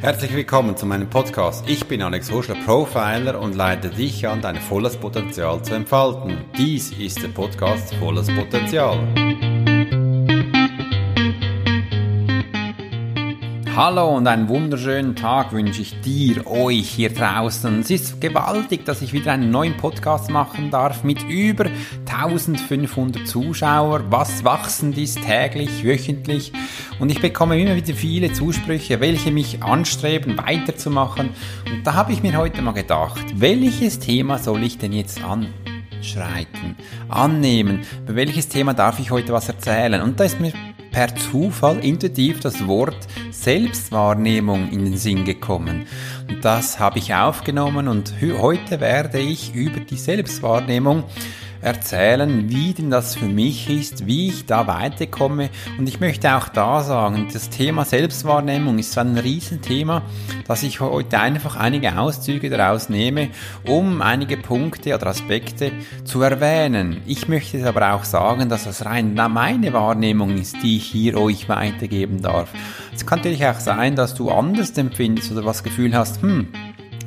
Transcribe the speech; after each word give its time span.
Herzlich 0.00 0.34
willkommen 0.34 0.78
zu 0.78 0.86
meinem 0.86 1.10
Podcast. 1.10 1.68
Ich 1.68 1.84
bin 1.86 2.00
Alex 2.00 2.32
Horschler, 2.32 2.54
Profiler 2.64 3.38
und 3.38 3.54
leite 3.54 3.90
dich 3.90 4.26
an, 4.26 4.40
dein 4.40 4.56
volles 4.56 4.96
Potenzial 4.96 5.62
zu 5.62 5.74
entfalten. 5.74 6.38
Dies 6.56 6.90
ist 6.92 7.22
der 7.22 7.28
Podcast 7.28 7.94
Volles 7.96 8.34
Potenzial. 8.34 8.98
Hallo 13.76 14.16
und 14.16 14.26
einen 14.26 14.48
wunderschönen 14.48 15.14
Tag 15.14 15.52
wünsche 15.52 15.82
ich 15.82 16.00
dir, 16.00 16.44
euch 16.44 16.90
hier 16.90 17.14
draußen. 17.14 17.80
Es 17.80 17.90
ist 17.90 18.20
gewaltig, 18.20 18.84
dass 18.84 19.00
ich 19.00 19.12
wieder 19.12 19.30
einen 19.30 19.52
neuen 19.52 19.76
Podcast 19.76 20.28
machen 20.28 20.72
darf 20.72 21.04
mit 21.04 21.22
über 21.28 21.66
1500 22.06 23.28
Zuschauern. 23.28 24.06
Was 24.10 24.42
wachsend 24.42 24.98
ist 24.98 25.22
täglich, 25.22 25.84
wöchentlich. 25.84 26.52
Und 26.98 27.10
ich 27.10 27.20
bekomme 27.20 27.60
immer 27.60 27.76
wieder 27.76 27.94
viele 27.94 28.32
Zusprüche, 28.32 29.00
welche 29.00 29.30
mich 29.30 29.62
anstreben, 29.62 30.36
weiterzumachen. 30.36 31.30
Und 31.72 31.86
da 31.86 31.94
habe 31.94 32.12
ich 32.12 32.24
mir 32.24 32.36
heute 32.36 32.62
mal 32.62 32.72
gedacht, 32.72 33.24
welches 33.36 34.00
Thema 34.00 34.38
soll 34.38 34.64
ich 34.64 34.78
denn 34.78 34.92
jetzt 34.92 35.22
an? 35.22 35.46
schreiten, 36.02 36.76
annehmen. 37.08 37.80
Über 38.04 38.16
welches 38.16 38.48
Thema 38.48 38.72
darf 38.72 38.98
ich 38.98 39.10
heute 39.10 39.34
was 39.34 39.48
erzählen? 39.48 40.00
Und 40.00 40.18
da 40.18 40.24
ist 40.24 40.40
mir 40.40 40.52
per 40.90 41.14
Zufall 41.14 41.78
intuitiv 41.84 42.40
das 42.40 42.66
Wort 42.66 43.06
Selbstwahrnehmung 43.42 44.70
in 44.70 44.84
den 44.84 44.96
Sinn 44.98 45.24
gekommen. 45.24 45.86
Und 46.28 46.44
das 46.44 46.78
habe 46.78 46.98
ich 46.98 47.14
aufgenommen 47.14 47.88
und 47.88 48.14
heute 48.20 48.80
werde 48.80 49.18
ich 49.18 49.54
über 49.54 49.80
die 49.80 49.96
Selbstwahrnehmung 49.96 51.04
erzählen, 51.62 52.48
wie 52.48 52.72
denn 52.72 52.90
das 52.90 53.14
für 53.14 53.26
mich 53.26 53.68
ist, 53.68 54.06
wie 54.06 54.28
ich 54.28 54.46
da 54.46 54.66
weiterkomme. 54.66 55.50
Und 55.78 55.88
ich 55.88 56.00
möchte 56.00 56.34
auch 56.34 56.48
da 56.48 56.82
sagen, 56.82 57.28
das 57.32 57.50
Thema 57.50 57.84
Selbstwahrnehmung 57.84 58.78
ist 58.78 58.92
so 58.92 59.00
ein 59.00 59.18
Riesenthema, 59.18 60.02
dass 60.46 60.62
ich 60.62 60.80
heute 60.80 61.18
einfach 61.18 61.56
einige 61.56 61.98
Auszüge 61.98 62.50
daraus 62.50 62.88
nehme, 62.88 63.28
um 63.66 64.02
einige 64.02 64.36
Punkte 64.36 64.94
oder 64.94 65.08
Aspekte 65.08 65.72
zu 66.04 66.22
erwähnen. 66.22 67.02
Ich 67.06 67.28
möchte 67.28 67.66
aber 67.66 67.94
auch 67.94 68.04
sagen, 68.04 68.48
dass 68.48 68.64
das 68.64 68.84
rein 68.84 69.14
meine 69.14 69.72
Wahrnehmung 69.72 70.36
ist, 70.38 70.56
die 70.62 70.78
ich 70.78 70.86
hier 70.86 71.18
euch 71.18 71.48
weitergeben 71.48 72.22
darf. 72.22 72.50
Es 72.94 73.06
kann 73.06 73.18
natürlich 73.18 73.46
auch 73.46 73.60
sein, 73.60 73.96
dass 73.96 74.14
du 74.14 74.30
anders 74.30 74.76
empfindest 74.76 75.32
oder 75.32 75.42
das 75.42 75.62
Gefühl 75.62 75.94
hast, 75.94 76.22
hm, 76.22 76.48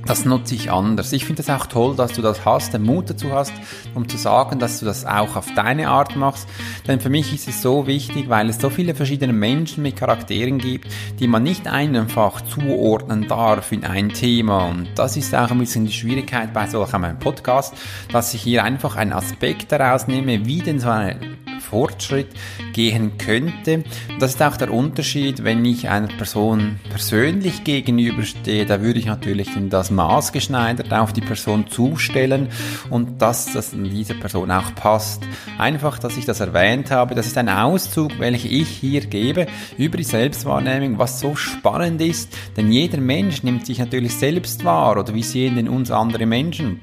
das 0.06 0.26
nutze 0.26 0.56
ich 0.56 0.72
anders. 0.72 1.14
Ich 1.14 1.26
finde 1.26 1.42
es 1.42 1.50
auch 1.50 1.66
toll, 1.66 1.96
dass 1.96 2.14
du 2.14 2.22
das 2.22 2.46
hast, 2.46 2.74
den 2.74 2.84
Mut 2.84 3.10
dazu 3.10 3.32
hast, 3.32 3.54
um 3.96 4.08
zu 4.08 4.18
sagen, 4.18 4.60
dass 4.60 4.80
du 4.80 4.86
das 4.86 5.06
auch 5.06 5.36
auf 5.36 5.48
deine 5.56 5.88
Art 5.90 6.16
machst. 6.16 6.48
Denn 6.88 7.00
für 7.00 7.10
mich 7.10 7.34
ist 7.34 7.48
es 7.48 7.62
so 7.62 7.88
wichtig, 7.88 8.30
weil 8.30 8.50
es 8.50 8.60
so 8.60 8.70
viele 8.70 8.96
verschiedene 8.96 9.34
Menschen 9.34 9.84
mit 9.84 9.96
Charakteren 9.96 10.58
gibt, 10.58 10.88
die 11.20 11.28
man 11.28 11.44
nicht 11.44 11.68
einfach 11.68 12.42
zuordnen 12.42 13.28
darf 13.28 13.72
in 13.72 13.86
ein 13.86 14.10
Thema. 14.10 14.66
Und 14.66 14.88
das 14.96 15.18
ist 15.18 15.34
auch 15.36 15.52
ein 15.52 15.60
bisschen 15.60 15.86
die 15.86 15.94
Schwierigkeit 15.94 16.54
bei 16.54 16.68
solch 16.68 16.94
einem 16.94 17.20
Podcast, 17.20 17.74
dass 18.12 18.34
ich 18.34 18.42
hier 18.42 18.64
einfach 18.64 18.96
einen 18.96 19.14
Aspekt 19.14 19.72
daraus 19.72 20.08
nehme, 20.08 20.46
wie 20.46 20.60
denn 20.60 20.80
so 20.80 20.90
eine 20.90 21.20
Fortschritt 21.64 22.28
gehen 22.74 23.18
könnte. 23.18 23.84
Das 24.20 24.32
ist 24.32 24.44
auch 24.44 24.58
der 24.58 24.72
Unterschied, 24.72 25.44
wenn 25.44 25.64
ich 25.66 25.90
einer 25.90 26.08
Person 26.08 26.80
persönlich 26.90 27.64
gegenüberstehe, 27.64 28.66
da 28.66 28.82
würde 28.82 29.00
ich 29.00 29.06
natürlich 29.06 29.50
das 29.70 29.92
maßgeschneidert 29.92 30.94
auf 30.94 31.14
die 31.14 31.22
Person 31.22 31.68
zustellen 31.68 32.50
und 32.90 33.22
dass 33.22 33.54
das 33.54 33.72
dieser 33.72 34.16
Person 34.16 34.52
auch 34.52 34.76
passt. 34.76 35.24
Einfach, 35.58 36.00
dass 36.00 36.18
ich 36.18 36.26
das 36.26 36.40
erwähnt 36.40 36.92
habe, 36.92 37.16
das 37.16 37.28
ist 37.28 37.38
ein 37.38 37.50
Auszug, 37.50 38.20
welchen 38.20 38.52
ich 38.52 38.68
hier 38.68 39.02
gebe 39.02 39.48
über 39.78 39.98
die 39.98 40.04
Selbstwahrnehmung, 40.04 41.00
was 41.00 41.20
so 41.20 41.36
spannend 41.36 42.02
ist, 42.02 42.36
denn 42.58 42.72
jeder 42.72 43.00
Mensch 43.00 43.44
nimmt 43.44 43.66
sich 43.66 43.80
natürlich 43.80 44.16
selbst 44.16 44.64
wahr 44.66 45.00
oder 45.00 45.14
wie 45.14 45.24
sehen 45.24 45.56
denn 45.56 45.70
uns 45.70 45.92
andere 45.92 46.26
Menschen? 46.26 46.82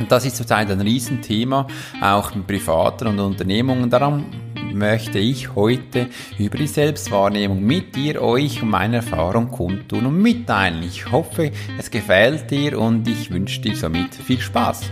Und 0.00 0.10
das 0.10 0.24
ist 0.24 0.36
zurzeit 0.36 0.70
ein 0.70 0.80
Riesenthema, 0.80 1.66
auch 2.00 2.34
in 2.34 2.44
privaten 2.44 3.06
und 3.08 3.20
Unternehmungen. 3.20 3.90
Darum 3.90 4.24
möchte 4.72 5.18
ich 5.18 5.54
heute 5.54 6.08
über 6.38 6.56
die 6.56 6.66
Selbstwahrnehmung 6.66 7.62
mit 7.62 7.94
dir, 7.94 8.22
euch 8.22 8.62
und 8.62 8.70
meine 8.70 8.96
Erfahrung 8.96 9.50
kundtun 9.50 10.06
und 10.06 10.20
mitteilen. 10.20 10.82
Ich 10.82 11.10
hoffe, 11.12 11.52
es 11.78 11.90
gefällt 11.90 12.50
dir 12.50 12.78
und 12.78 13.06
ich 13.06 13.30
wünsche 13.30 13.60
dir 13.60 13.76
somit 13.76 14.14
viel 14.14 14.40
Spaß. 14.40 14.90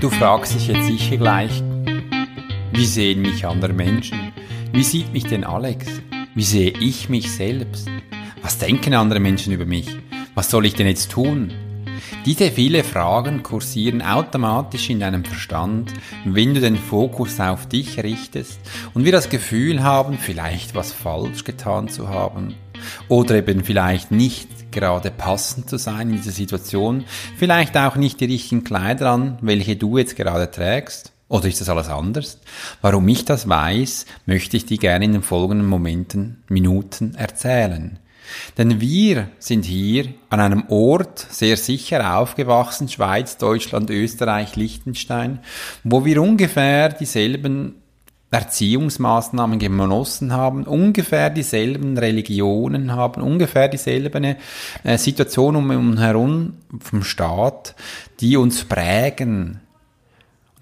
Du 0.00 0.10
fragst 0.10 0.54
dich 0.54 0.68
jetzt 0.68 0.86
sicher 0.86 1.16
gleich, 1.16 1.62
wie 2.72 2.86
sehen 2.86 3.22
mich 3.22 3.46
andere 3.46 3.72
Menschen? 3.72 4.32
Wie 4.72 4.82
sieht 4.82 5.12
mich 5.12 5.24
denn 5.24 5.44
Alex? 5.44 5.86
Wie 6.38 6.44
sehe 6.44 6.70
ich 6.70 7.08
mich 7.08 7.32
selbst? 7.32 7.90
Was 8.42 8.58
denken 8.58 8.94
andere 8.94 9.18
Menschen 9.18 9.52
über 9.52 9.66
mich? 9.66 9.88
Was 10.36 10.48
soll 10.50 10.66
ich 10.66 10.74
denn 10.74 10.86
jetzt 10.86 11.10
tun? 11.10 11.50
Diese 12.26 12.52
viele 12.52 12.84
Fragen 12.84 13.42
kursieren 13.42 14.02
automatisch 14.02 14.88
in 14.88 15.00
deinem 15.00 15.24
Verstand, 15.24 15.92
wenn 16.24 16.54
du 16.54 16.60
den 16.60 16.76
Fokus 16.76 17.40
auf 17.40 17.66
dich 17.66 18.04
richtest 18.04 18.60
und 18.94 19.04
wir 19.04 19.10
das 19.10 19.30
Gefühl 19.30 19.82
haben, 19.82 20.16
vielleicht 20.16 20.76
was 20.76 20.92
falsch 20.92 21.42
getan 21.42 21.88
zu 21.88 22.08
haben 22.08 22.54
oder 23.08 23.34
eben 23.34 23.64
vielleicht 23.64 24.12
nicht 24.12 24.70
gerade 24.70 25.10
passend 25.10 25.68
zu 25.68 25.76
sein 25.76 26.10
in 26.10 26.18
dieser 26.18 26.30
Situation, 26.30 27.02
vielleicht 27.36 27.76
auch 27.76 27.96
nicht 27.96 28.20
die 28.20 28.26
richtigen 28.26 28.62
Kleider 28.62 29.10
an, 29.10 29.38
welche 29.40 29.74
du 29.74 29.98
jetzt 29.98 30.14
gerade 30.14 30.48
trägst. 30.48 31.12
Oder 31.28 31.48
ist 31.48 31.60
das 31.60 31.68
alles 31.68 31.88
anders? 31.88 32.38
Warum 32.80 33.06
ich 33.08 33.24
das 33.24 33.48
weiß, 33.48 34.06
möchte 34.26 34.56
ich 34.56 34.66
dir 34.66 34.78
gerne 34.78 35.04
in 35.04 35.12
den 35.12 35.22
folgenden 35.22 35.66
Momenten, 35.66 36.42
Minuten 36.48 37.14
erzählen. 37.14 37.98
Denn 38.56 38.80
wir 38.80 39.28
sind 39.38 39.64
hier 39.64 40.06
an 40.30 40.40
einem 40.40 40.64
Ort 40.68 41.18
sehr 41.30 41.56
sicher 41.56 42.18
aufgewachsen, 42.18 42.88
Schweiz, 42.88 43.36
Deutschland, 43.36 43.90
Österreich, 43.90 44.56
Liechtenstein, 44.56 45.40
wo 45.84 46.04
wir 46.04 46.20
ungefähr 46.22 46.90
dieselben 46.90 47.76
Erziehungsmaßnahmen 48.30 49.58
genossen 49.58 50.34
haben, 50.34 50.64
ungefähr 50.64 51.30
dieselben 51.30 51.96
Religionen 51.96 52.92
haben, 52.92 53.22
ungefähr 53.22 53.68
dieselben 53.68 54.36
äh, 54.84 54.98
Situationen 54.98 55.70
um 55.70 55.90
uns 55.92 56.00
herum 56.00 56.52
vom 56.78 57.02
Staat, 57.02 57.74
die 58.20 58.36
uns 58.36 58.64
prägen, 58.64 59.60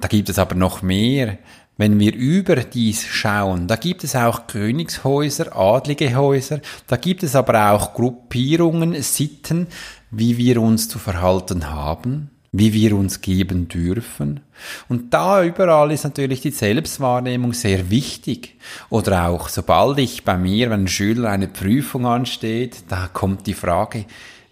da 0.00 0.08
gibt 0.08 0.28
es 0.28 0.38
aber 0.38 0.54
noch 0.54 0.82
mehr. 0.82 1.38
Wenn 1.78 1.98
wir 1.98 2.14
über 2.14 2.56
dies 2.56 3.04
schauen, 3.04 3.68
da 3.68 3.76
gibt 3.76 4.02
es 4.02 4.16
auch 4.16 4.46
Königshäuser, 4.46 5.54
adlige 5.54 6.14
Häuser, 6.14 6.60
da 6.86 6.96
gibt 6.96 7.22
es 7.22 7.36
aber 7.36 7.70
auch 7.72 7.92
Gruppierungen, 7.92 9.02
Sitten, 9.02 9.66
wie 10.10 10.38
wir 10.38 10.62
uns 10.62 10.88
zu 10.88 10.98
verhalten 10.98 11.70
haben, 11.70 12.30
wie 12.50 12.72
wir 12.72 12.96
uns 12.96 13.20
geben 13.20 13.68
dürfen. 13.68 14.40
Und 14.88 15.12
da 15.12 15.44
überall 15.44 15.92
ist 15.92 16.04
natürlich 16.04 16.40
die 16.40 16.50
Selbstwahrnehmung 16.50 17.52
sehr 17.52 17.90
wichtig. 17.90 18.56
Oder 18.88 19.28
auch 19.28 19.50
sobald 19.50 19.98
ich 19.98 20.24
bei 20.24 20.38
mir, 20.38 20.70
wenn 20.70 20.84
ein 20.84 20.88
Schüler 20.88 21.28
eine 21.28 21.48
Prüfung 21.48 22.06
ansteht, 22.06 22.84
da 22.88 23.08
kommt 23.12 23.46
die 23.46 23.52
Frage, 23.52 24.06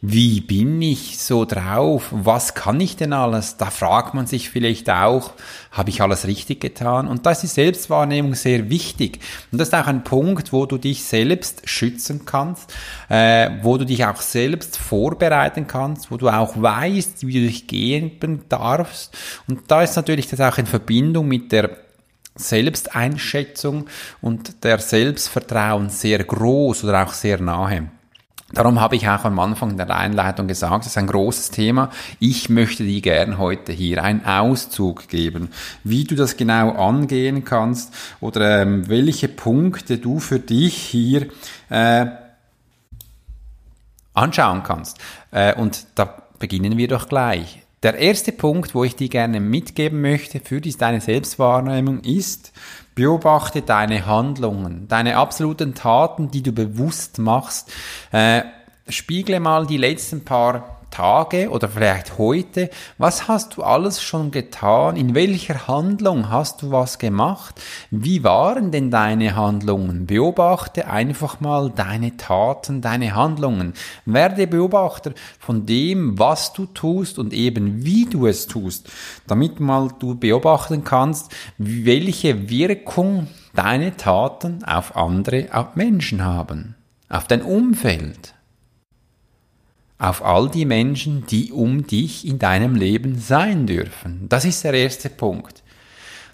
wie 0.06 0.42
bin 0.42 0.82
ich 0.82 1.18
so 1.18 1.46
drauf? 1.46 2.08
Was 2.10 2.54
kann 2.54 2.78
ich 2.78 2.96
denn 2.96 3.14
alles? 3.14 3.56
Da 3.56 3.70
fragt 3.70 4.12
man 4.12 4.26
sich 4.26 4.50
vielleicht 4.50 4.90
auch, 4.90 5.32
habe 5.70 5.88
ich 5.88 6.02
alles 6.02 6.26
richtig 6.26 6.60
getan? 6.60 7.08
Und 7.08 7.24
da 7.24 7.30
ist 7.30 7.42
die 7.42 7.46
Selbstwahrnehmung 7.46 8.34
sehr 8.34 8.68
wichtig. 8.68 9.20
Und 9.50 9.58
das 9.58 9.68
ist 9.68 9.74
auch 9.74 9.86
ein 9.86 10.04
Punkt, 10.04 10.52
wo 10.52 10.66
du 10.66 10.76
dich 10.76 11.04
selbst 11.04 11.66
schützen 11.66 12.26
kannst, 12.26 12.74
äh, 13.08 13.48
wo 13.62 13.78
du 13.78 13.86
dich 13.86 14.04
auch 14.04 14.20
selbst 14.20 14.76
vorbereiten 14.76 15.66
kannst, 15.66 16.10
wo 16.10 16.18
du 16.18 16.28
auch 16.28 16.60
weißt, 16.60 17.26
wie 17.26 17.40
du 17.40 17.46
dich 17.46 17.66
gehen 17.66 18.42
darfst. 18.50 19.16
Und 19.48 19.62
da 19.68 19.82
ist 19.82 19.96
natürlich 19.96 20.28
das 20.28 20.40
auch 20.40 20.58
in 20.58 20.66
Verbindung 20.66 21.28
mit 21.28 21.50
der 21.50 21.78
Selbsteinschätzung 22.36 23.86
und 24.20 24.64
der 24.64 24.80
Selbstvertrauen 24.80 25.88
sehr 25.88 26.22
groß 26.22 26.84
oder 26.84 27.06
auch 27.06 27.14
sehr 27.14 27.40
nahe. 27.40 27.88
Darum 28.54 28.80
habe 28.80 28.94
ich 28.94 29.08
auch 29.08 29.24
am 29.24 29.40
Anfang 29.40 29.76
der 29.76 29.90
Einleitung 29.90 30.46
gesagt, 30.46 30.84
das 30.84 30.92
ist 30.92 30.98
ein 30.98 31.08
großes 31.08 31.50
Thema. 31.50 31.90
Ich 32.20 32.48
möchte 32.48 32.84
dir 32.84 33.00
gern 33.00 33.38
heute 33.38 33.72
hier 33.72 34.02
einen 34.04 34.24
Auszug 34.24 35.08
geben, 35.08 35.50
wie 35.82 36.04
du 36.04 36.14
das 36.14 36.36
genau 36.36 36.70
angehen 36.70 37.44
kannst 37.44 37.92
oder 38.20 38.62
ähm, 38.62 38.88
welche 38.88 39.26
Punkte 39.26 39.98
du 39.98 40.20
für 40.20 40.38
dich 40.38 40.76
hier 40.76 41.26
äh, 41.68 42.06
anschauen 44.12 44.62
kannst. 44.62 44.98
Äh, 45.32 45.54
und 45.56 45.86
da 45.96 46.22
beginnen 46.38 46.78
wir 46.78 46.86
doch 46.86 47.08
gleich. 47.08 47.60
Der 47.82 47.96
erste 47.96 48.30
Punkt, 48.30 48.74
wo 48.74 48.84
ich 48.84 48.94
dir 48.94 49.08
gerne 49.08 49.40
mitgeben 49.40 50.00
möchte 50.00 50.40
für 50.40 50.60
deine 50.60 51.00
Selbstwahrnehmung 51.00 52.00
ist, 52.00 52.52
Beobachte 52.94 53.62
deine 53.62 54.06
Handlungen, 54.06 54.86
deine 54.88 55.16
absoluten 55.16 55.74
Taten, 55.74 56.30
die 56.30 56.42
du 56.42 56.52
bewusst 56.52 57.18
machst. 57.18 57.72
Äh, 58.12 58.42
spiegle 58.88 59.40
mal 59.40 59.66
die 59.66 59.78
letzten 59.78 60.24
paar 60.24 60.73
Tage 60.94 61.50
oder 61.50 61.68
vielleicht 61.68 62.18
heute, 62.18 62.70
was 62.98 63.26
hast 63.26 63.56
du 63.56 63.64
alles 63.64 64.00
schon 64.00 64.30
getan? 64.30 64.96
In 64.96 65.14
welcher 65.14 65.66
Handlung 65.66 66.30
hast 66.30 66.62
du 66.62 66.70
was 66.70 66.98
gemacht? 66.98 67.60
Wie 67.90 68.22
waren 68.22 68.70
denn 68.70 68.92
deine 68.92 69.34
Handlungen? 69.34 70.06
Beobachte 70.06 70.86
einfach 70.86 71.40
mal 71.40 71.70
deine 71.70 72.16
Taten, 72.16 72.80
deine 72.80 73.16
Handlungen. 73.16 73.74
Werde 74.06 74.46
Beobachter 74.46 75.12
von 75.40 75.66
dem, 75.66 76.16
was 76.16 76.52
du 76.52 76.66
tust 76.66 77.18
und 77.18 77.32
eben 77.32 77.84
wie 77.84 78.06
du 78.06 78.28
es 78.28 78.46
tust, 78.46 78.88
damit 79.26 79.58
mal 79.58 79.88
du 79.98 80.14
beobachten 80.14 80.84
kannst, 80.84 81.32
welche 81.58 82.48
Wirkung 82.48 83.26
deine 83.54 83.96
Taten 83.96 84.62
auf 84.62 84.96
andere, 84.96 85.48
auf 85.52 85.74
Menschen 85.74 86.24
haben, 86.24 86.76
auf 87.08 87.26
dein 87.26 87.42
Umfeld 87.42 88.33
auf 89.98 90.24
all 90.24 90.50
die 90.50 90.64
Menschen, 90.64 91.26
die 91.26 91.52
um 91.52 91.86
dich 91.86 92.26
in 92.26 92.38
deinem 92.38 92.74
Leben 92.74 93.18
sein 93.18 93.66
dürfen. 93.66 94.28
Das 94.28 94.44
ist 94.44 94.64
der 94.64 94.74
erste 94.74 95.08
Punkt. 95.08 95.62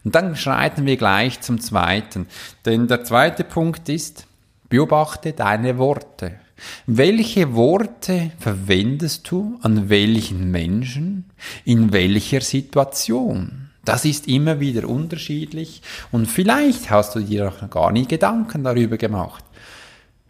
Und 0.05 0.15
dann 0.15 0.35
schreiten 0.35 0.87
wir 0.87 0.97
gleich 0.97 1.41
zum 1.41 1.61
zweiten. 1.61 2.27
Denn 2.65 2.89
der 2.89 3.05
zweite 3.05 3.45
Punkt 3.45 3.89
ist, 3.89 4.27
beobachte 4.69 5.33
deine 5.33 5.79
Worte. 5.79 6.41
Welche 6.87 7.55
Worte 7.55 8.33
verwendest 8.39 9.31
du 9.31 9.59
an 9.63 9.89
welchen 9.89 10.51
Menschen, 10.51 11.31
in 11.65 11.93
welcher 11.93 12.41
Situation? 12.41 13.71
Das 13.85 14.05
ist 14.05 14.29
immer 14.29 14.61
wieder 14.61 14.87
unterschiedlich 14.89 15.81
und 16.13 16.27
vielleicht 16.27 16.91
hast 16.91 17.15
du 17.15 17.21
dir 17.21 17.47
noch 17.47 17.71
gar 17.71 17.93
nie 17.93 18.07
Gedanken 18.07 18.63
darüber 18.63 18.99
gemacht. 18.99 19.43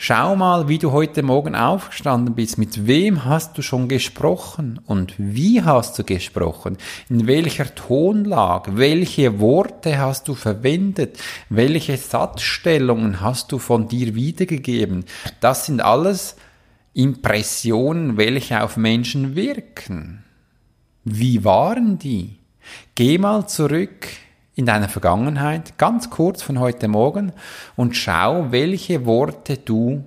Schau 0.02 0.34
mal, 0.34 0.66
wie 0.66 0.78
du 0.78 0.92
heute 0.92 1.22
Morgen 1.22 1.54
aufgestanden 1.54 2.34
bist. 2.34 2.56
Mit 2.56 2.86
wem 2.86 3.26
hast 3.26 3.58
du 3.58 3.60
schon 3.60 3.86
gesprochen? 3.86 4.80
Und 4.86 5.12
wie 5.18 5.60
hast 5.60 5.98
du 5.98 6.04
gesprochen? 6.04 6.78
In 7.10 7.26
welcher 7.26 7.74
Tonlage? 7.74 8.78
Welche 8.78 9.40
Worte 9.40 9.98
hast 9.98 10.26
du 10.26 10.34
verwendet? 10.34 11.18
Welche 11.50 11.98
Satzstellungen 11.98 13.20
hast 13.20 13.52
du 13.52 13.58
von 13.58 13.88
dir 13.88 14.14
wiedergegeben? 14.14 15.04
Das 15.40 15.66
sind 15.66 15.82
alles 15.82 16.36
Impressionen, 16.94 18.16
welche 18.16 18.62
auf 18.62 18.78
Menschen 18.78 19.36
wirken. 19.36 20.24
Wie 21.04 21.44
waren 21.44 21.98
die? 21.98 22.38
Geh 22.94 23.18
mal 23.18 23.46
zurück 23.46 24.06
in 24.60 24.66
deiner 24.66 24.90
Vergangenheit, 24.90 25.78
ganz 25.78 26.10
kurz 26.10 26.42
von 26.42 26.60
heute 26.60 26.86
Morgen, 26.86 27.32
und 27.76 27.96
schau, 27.96 28.52
welche 28.52 29.06
Worte 29.06 29.56
du 29.56 30.04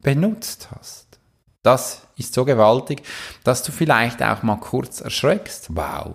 benutzt 0.00 0.68
hast. 0.70 1.18
Das 1.64 2.06
ist 2.16 2.32
so 2.32 2.44
gewaltig, 2.44 3.02
dass 3.42 3.64
du 3.64 3.72
vielleicht 3.72 4.22
auch 4.22 4.44
mal 4.44 4.60
kurz 4.60 5.00
erschreckst. 5.00 5.74
Wow, 5.74 6.14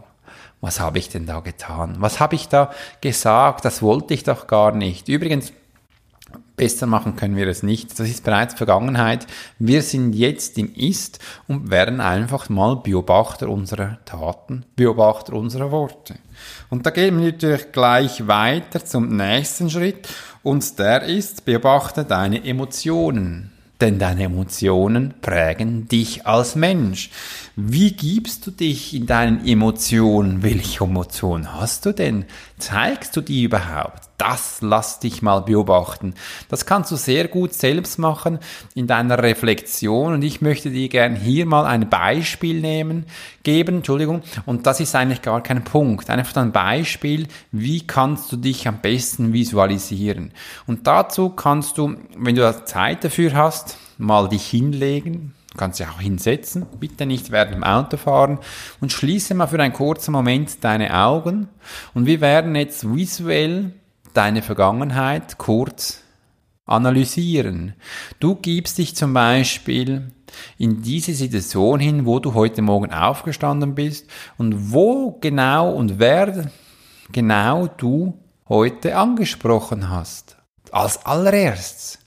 was 0.61 0.79
habe 0.79 0.99
ich 0.99 1.09
denn 1.09 1.25
da 1.25 1.41
getan? 1.41 1.97
Was 1.99 2.21
habe 2.21 2.35
ich 2.35 2.47
da 2.47 2.71
gesagt? 3.01 3.65
Das 3.65 3.81
wollte 3.81 4.13
ich 4.13 4.23
doch 4.23 4.47
gar 4.47 4.71
nicht. 4.71 5.09
Übrigens, 5.09 5.51
Besser 6.61 6.85
machen 6.85 7.15
können 7.15 7.35
wir 7.35 7.47
es 7.47 7.63
nicht. 7.63 7.99
Das 7.99 8.07
ist 8.07 8.23
bereits 8.23 8.53
Vergangenheit. 8.53 9.25
Wir 9.57 9.81
sind 9.81 10.13
jetzt 10.13 10.59
im 10.59 10.71
Ist 10.75 11.17
und 11.47 11.71
werden 11.71 11.99
einfach 11.99 12.49
mal 12.49 12.75
Beobachter 12.75 13.49
unserer 13.49 13.97
Taten, 14.05 14.63
Beobachter 14.75 15.33
unserer 15.33 15.71
Worte. 15.71 16.19
Und 16.69 16.85
da 16.85 16.91
gehen 16.91 17.19
wir 17.19 17.31
natürlich 17.31 17.71
gleich 17.71 18.27
weiter 18.27 18.85
zum 18.85 19.17
nächsten 19.17 19.71
Schritt 19.71 20.07
und 20.43 20.77
der 20.77 21.01
ist, 21.01 21.45
beobachte 21.45 22.05
deine 22.05 22.45
Emotionen 22.45 23.49
denn 23.81 23.97
deine 23.97 24.25
Emotionen 24.25 25.15
prägen 25.21 25.87
dich 25.87 26.27
als 26.27 26.55
Mensch. 26.55 27.09
Wie 27.55 27.93
gibst 27.93 28.45
du 28.45 28.51
dich 28.51 28.93
in 28.93 29.07
deinen 29.07 29.43
Emotionen? 29.45 30.43
Welche 30.43 30.83
Emotionen 30.83 31.59
hast 31.59 31.87
du 31.87 31.91
denn? 31.91 32.25
Zeigst 32.59 33.15
du 33.17 33.21
die 33.21 33.41
überhaupt? 33.41 34.10
Das 34.21 34.59
lass 34.61 34.99
dich 34.99 35.23
mal 35.23 35.39
beobachten. 35.39 36.13
Das 36.47 36.67
kannst 36.67 36.91
du 36.91 36.95
sehr 36.95 37.27
gut 37.27 37.55
selbst 37.55 37.97
machen 37.97 38.37
in 38.75 38.85
deiner 38.85 39.17
Reflexion. 39.23 40.13
Und 40.13 40.21
ich 40.21 40.41
möchte 40.41 40.69
dir 40.69 40.89
gern 40.89 41.15
hier 41.15 41.47
mal 41.47 41.65
ein 41.65 41.89
Beispiel 41.89 42.61
nehmen, 42.61 43.07
geben, 43.41 43.77
Entschuldigung, 43.77 44.21
und 44.45 44.67
das 44.67 44.79
ist 44.79 44.93
eigentlich 44.93 45.23
gar 45.23 45.41
kein 45.41 45.63
Punkt. 45.63 46.11
Einfach 46.11 46.39
ein 46.39 46.51
Beispiel, 46.51 47.29
wie 47.51 47.87
kannst 47.87 48.31
du 48.31 48.37
dich 48.37 48.67
am 48.67 48.79
besten 48.79 49.33
visualisieren. 49.33 50.33
Und 50.67 50.85
dazu 50.85 51.29
kannst 51.29 51.79
du, 51.79 51.95
wenn 52.15 52.35
du 52.35 52.65
Zeit 52.65 53.03
dafür 53.03 53.33
hast, 53.33 53.75
mal 53.97 54.29
dich 54.29 54.45
hinlegen, 54.45 55.33
Du 55.51 55.57
kannst 55.57 55.81
dich 55.81 55.87
auch 55.87 55.99
hinsetzen, 55.99 56.65
bitte 56.79 57.05
nicht 57.05 57.29
während 57.29 57.55
dem 57.55 57.65
Autofahren. 57.65 58.39
Und 58.79 58.93
schließe 58.93 59.33
mal 59.33 59.47
für 59.47 59.59
einen 59.61 59.73
kurzen 59.73 60.13
Moment 60.13 60.63
deine 60.63 60.95
Augen. 60.95 61.49
Und 61.93 62.05
wir 62.05 62.21
werden 62.21 62.55
jetzt 62.55 62.89
visuell 62.95 63.73
deine 64.13 64.41
Vergangenheit 64.41 65.37
kurz 65.37 66.03
analysieren. 66.65 67.73
Du 68.19 68.35
gibst 68.35 68.77
dich 68.77 68.95
zum 68.95 69.13
Beispiel 69.13 70.11
in 70.57 70.81
diese 70.81 71.13
Situation 71.13 71.79
hin, 71.79 72.05
wo 72.05 72.19
du 72.19 72.33
heute 72.33 72.61
Morgen 72.61 72.93
aufgestanden 72.93 73.75
bist 73.75 74.09
und 74.37 74.71
wo 74.71 75.17
genau 75.19 75.71
und 75.73 75.99
wer 75.99 76.49
genau 77.11 77.67
du 77.67 78.17
heute 78.47 78.95
angesprochen 78.95 79.89
hast. 79.89 80.37
Als 80.71 81.05
allererstes. 81.05 81.99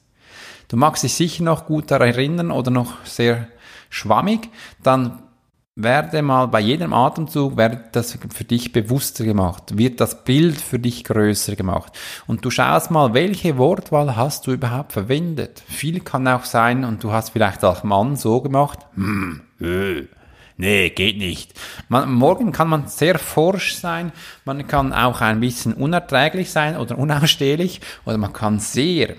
Du 0.69 0.77
magst 0.77 1.03
dich 1.03 1.15
sicher 1.15 1.45
noch 1.45 1.67
gut 1.67 1.91
daran 1.91 2.09
erinnern 2.09 2.51
oder 2.51 2.71
noch 2.71 3.05
sehr 3.05 3.49
schwammig, 3.91 4.49
dann 4.83 5.23
werde 5.77 6.23
mal 6.23 6.47
bei 6.47 6.61
jedem 6.61 6.93
Atemzug 6.93 7.57
wird 7.57 7.97
das 7.97 8.17
für 8.33 8.45
dich 8.45 8.71
bewusster 8.73 9.25
gemacht, 9.25 9.77
wird 9.77 10.01
das 10.01 10.25
Bild 10.25 10.61
für 10.61 10.79
dich 10.79 11.03
größer 11.03 11.57
gemacht. 11.57 11.93
Und 12.27 12.45
du 12.45 12.51
schaust 12.51 12.93
mal, 12.93 13.13
welche 13.13 13.59
Wortwahl 13.59 14.15
hast 14.15 14.47
du 14.47 14.53
überhaupt 14.53 14.93
verwendet. 14.93 15.63
Viel 15.67 16.01
kann 16.01 16.29
auch 16.29 16.45
sein 16.45 16.85
und 16.85 17.03
du 17.03 17.11
hast 17.11 17.31
vielleicht 17.31 17.65
als 17.65 17.83
Mann 17.83 18.15
so 18.15 18.41
gemacht, 18.41 18.79
hm, 18.95 19.41
äh, 19.61 20.03
nee, 20.57 20.91
geht 20.91 21.19
nicht. 21.19 21.55
Man, 21.89 22.13
morgen 22.13 22.53
kann 22.53 22.69
man 22.69 22.87
sehr 22.87 23.19
forsch 23.19 23.75
sein, 23.75 24.13
man 24.45 24.69
kann 24.69 24.93
auch 24.93 25.21
ein 25.23 25.41
bisschen 25.41 25.75
unerträglich 25.75 26.53
sein 26.53 26.77
oder 26.77 26.97
unausstehlich 26.97 27.81
oder 28.05 28.17
man 28.17 28.33
kann 28.33 28.61
sehr 28.61 29.17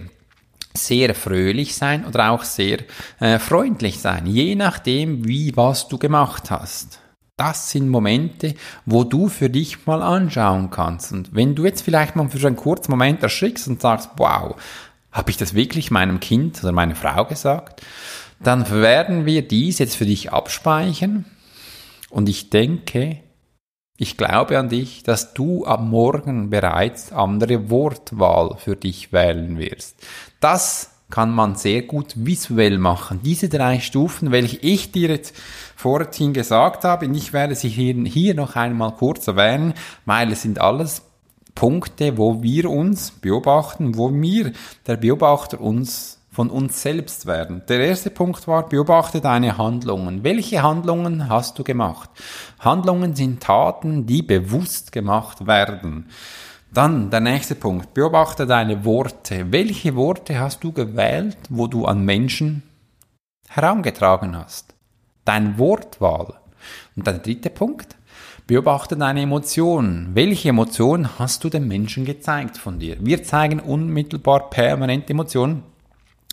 sehr 0.76 1.16
fröhlich 1.16 1.76
sein 1.76 2.06
oder 2.06 2.32
auch 2.32 2.44
sehr 2.44 2.80
äh, 3.20 3.40
freundlich 3.40 4.00
sein, 4.00 4.26
je 4.26 4.56
nachdem, 4.56 5.28
wie 5.28 5.56
was 5.56 5.88
du 5.88 5.98
gemacht 5.98 6.52
hast. 6.52 7.00
Das 7.38 7.70
sind 7.72 7.90
Momente, 7.90 8.56
wo 8.86 9.04
du 9.04 9.28
für 9.28 9.50
dich 9.50 9.86
mal 9.86 10.02
anschauen 10.02 10.70
kannst. 10.70 11.12
Und 11.12 11.36
wenn 11.36 11.54
du 11.54 11.66
jetzt 11.66 11.82
vielleicht 11.82 12.16
mal 12.16 12.30
für 12.30 12.46
einen 12.48 12.56
kurzen 12.56 12.92
Moment 12.92 13.22
erschrickst 13.22 13.68
und 13.68 13.82
sagst, 13.82 14.12
wow, 14.16 14.56
habe 15.12 15.32
ich 15.32 15.38
das 15.38 15.54
wirklich 15.54 15.92
meinem 15.92 16.22
Kind 16.22 16.64
oder 16.64 16.72
meiner 16.72 16.96
Frau 16.96 17.26
gesagt? 17.26 17.82
Dann 18.40 18.70
werden 18.70 19.26
wir 19.26 19.46
dies 19.46 19.80
jetzt 19.80 19.96
für 19.96 20.06
dich 20.06 20.32
abspeichern. 20.32 21.26
Und 22.10 22.30
ich 22.30 22.50
denke, 22.50 23.20
ich 23.98 24.18
glaube 24.18 24.60
an 24.60 24.70
dich, 24.70 25.04
dass 25.04 25.34
du 25.34 25.66
am 25.66 25.90
Morgen 25.90 26.50
bereits 26.50 27.14
andere 27.14 27.70
Wortwahl 27.70 28.58
für 28.58 28.76
dich 28.76 29.14
wählen 29.14 29.58
wirst. 29.58 30.06
Das 30.46 30.92
kann 31.10 31.32
man 31.32 31.56
sehr 31.56 31.82
gut 31.82 32.14
visuell 32.18 32.78
machen. 32.78 33.20
Diese 33.24 33.50
drei 33.50 33.80
Stufen, 33.80 34.30
welche 34.30 34.58
ich 34.58 34.92
dir 34.92 35.10
jetzt 35.10 35.36
vorhin 35.76 36.34
gesagt 36.34 36.84
habe, 36.84 37.08
ich 37.08 37.34
werde 37.34 37.56
sie 37.56 37.68
hier, 37.68 37.96
hier 38.06 38.36
noch 38.36 38.56
einmal 38.56 38.92
kurz 38.92 39.26
erwähnen, 39.26 39.74
weil 40.06 40.32
es 40.32 40.44
sind 40.44 40.62
alles 40.62 41.02
Punkte, 41.56 42.20
wo 42.20 42.44
wir 42.44 42.70
uns 42.70 43.10
beobachten, 43.10 43.98
wo 43.98 44.14
wir, 44.14 44.52
der 44.86 44.98
Beobachter 44.98 45.60
uns 45.60 46.20
von 46.30 46.52
uns 46.52 46.80
selbst 46.80 47.26
werden. 47.26 47.64
Der 47.68 47.80
erste 47.80 48.12
Punkt 48.12 48.48
war, 48.48 48.70
beobachte 48.70 49.22
deine 49.22 49.58
Handlungen. 49.58 50.24
Welche 50.24 50.62
Handlungen 50.62 51.28
hast 51.28 51.58
du 51.58 51.64
gemacht? 51.64 52.12
Handlungen 52.60 53.16
sind 53.16 53.42
Taten, 53.42 54.06
die 54.06 54.22
bewusst 54.22 54.92
gemacht 54.92 55.48
werden. 55.48 56.06
Dann 56.76 57.10
der 57.10 57.22
nächste 57.22 57.56
Punkt, 57.56 57.94
beobachte 57.94 58.46
deine 58.46 58.84
Worte. 58.84 59.50
Welche 59.50 59.96
Worte 59.96 60.38
hast 60.38 60.62
du 60.62 60.74
gewählt, 60.74 61.38
wo 61.48 61.68
du 61.68 61.86
an 61.86 62.04
Menschen 62.04 62.64
herangetragen 63.48 64.36
hast? 64.36 64.76
Dein 65.24 65.58
Wortwahl. 65.58 66.34
Und 66.98 67.08
der 67.08 67.20
dritte 67.20 67.50
Punkt, 67.50 67.96
beobachte 68.46 68.98
deine 68.98 69.22
Emotionen. 69.22 70.10
Welche 70.16 70.50
Emotionen 70.50 71.18
hast 71.18 71.46
du 71.46 71.50
den 71.50 71.66
Menschen 71.66 72.04
gezeigt 72.04 72.58
von 72.58 72.78
dir? 72.78 72.98
Wir 73.00 73.24
zeigen 73.24 73.62
unmittelbar 73.62 74.50
permanent 74.50 75.10
Emotionen 75.10 75.64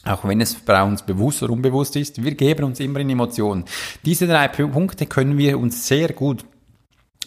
auch 0.05 0.25
wenn 0.25 0.41
es 0.41 0.55
bei 0.55 0.83
uns 0.83 1.03
bewusst 1.03 1.45
oder 1.45 1.53
unbewusst 1.53 1.95
ist, 1.95 2.25
wir 2.25 2.35
geben 2.35 2.65
uns 2.65 2.81
immer 2.81 2.99
in 2.99 3.11
Emotionen. 3.11 3.67
Diese 4.05 4.27
drei 4.27 4.49
Punkte 4.49 5.07
können 5.07 5.39
wir 5.39 5.61
uns 5.61 5.87
sehr 5.87 6.13
gut 6.13 6.45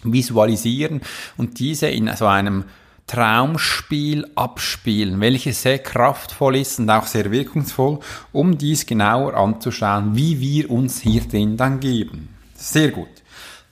visualisieren 0.04 1.00
und 1.38 1.58
diese 1.60 1.88
in 1.88 2.14
so 2.18 2.26
einem 2.26 2.66
Traumspiel 3.08 4.28
abspielen, 4.36 5.20
welches 5.22 5.62
sehr 5.62 5.80
kraftvoll 5.80 6.58
ist 6.58 6.80
und 6.80 6.90
auch 6.90 7.06
sehr 7.06 7.32
wirkungsvoll, 7.32 8.00
um 8.32 8.58
dies 8.58 8.86
genauer 8.86 9.36
anzuschauen, 9.36 10.16
wie 10.16 10.40
wir 10.40 10.72
uns 10.72 11.02
hier 11.02 11.22
drin 11.22 11.56
dann 11.56 11.80
geben. 11.80 12.30
Sehr 12.56 12.92
gut. 12.92 13.08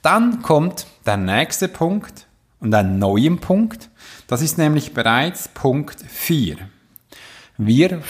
Dann 0.03 0.41
kommt 0.41 0.85
der 1.05 1.17
nächste 1.17 1.67
Punkt 1.67 2.27
und 2.59 2.73
ein 2.75 2.99
neuer 2.99 3.35
Punkt. 3.37 3.89
Das 4.27 4.41
ist 4.41 4.57
nämlich 4.57 4.93
bereits 4.93 5.47
Punkt 5.47 5.99
4. 6.07 6.57
Wir 7.57 8.01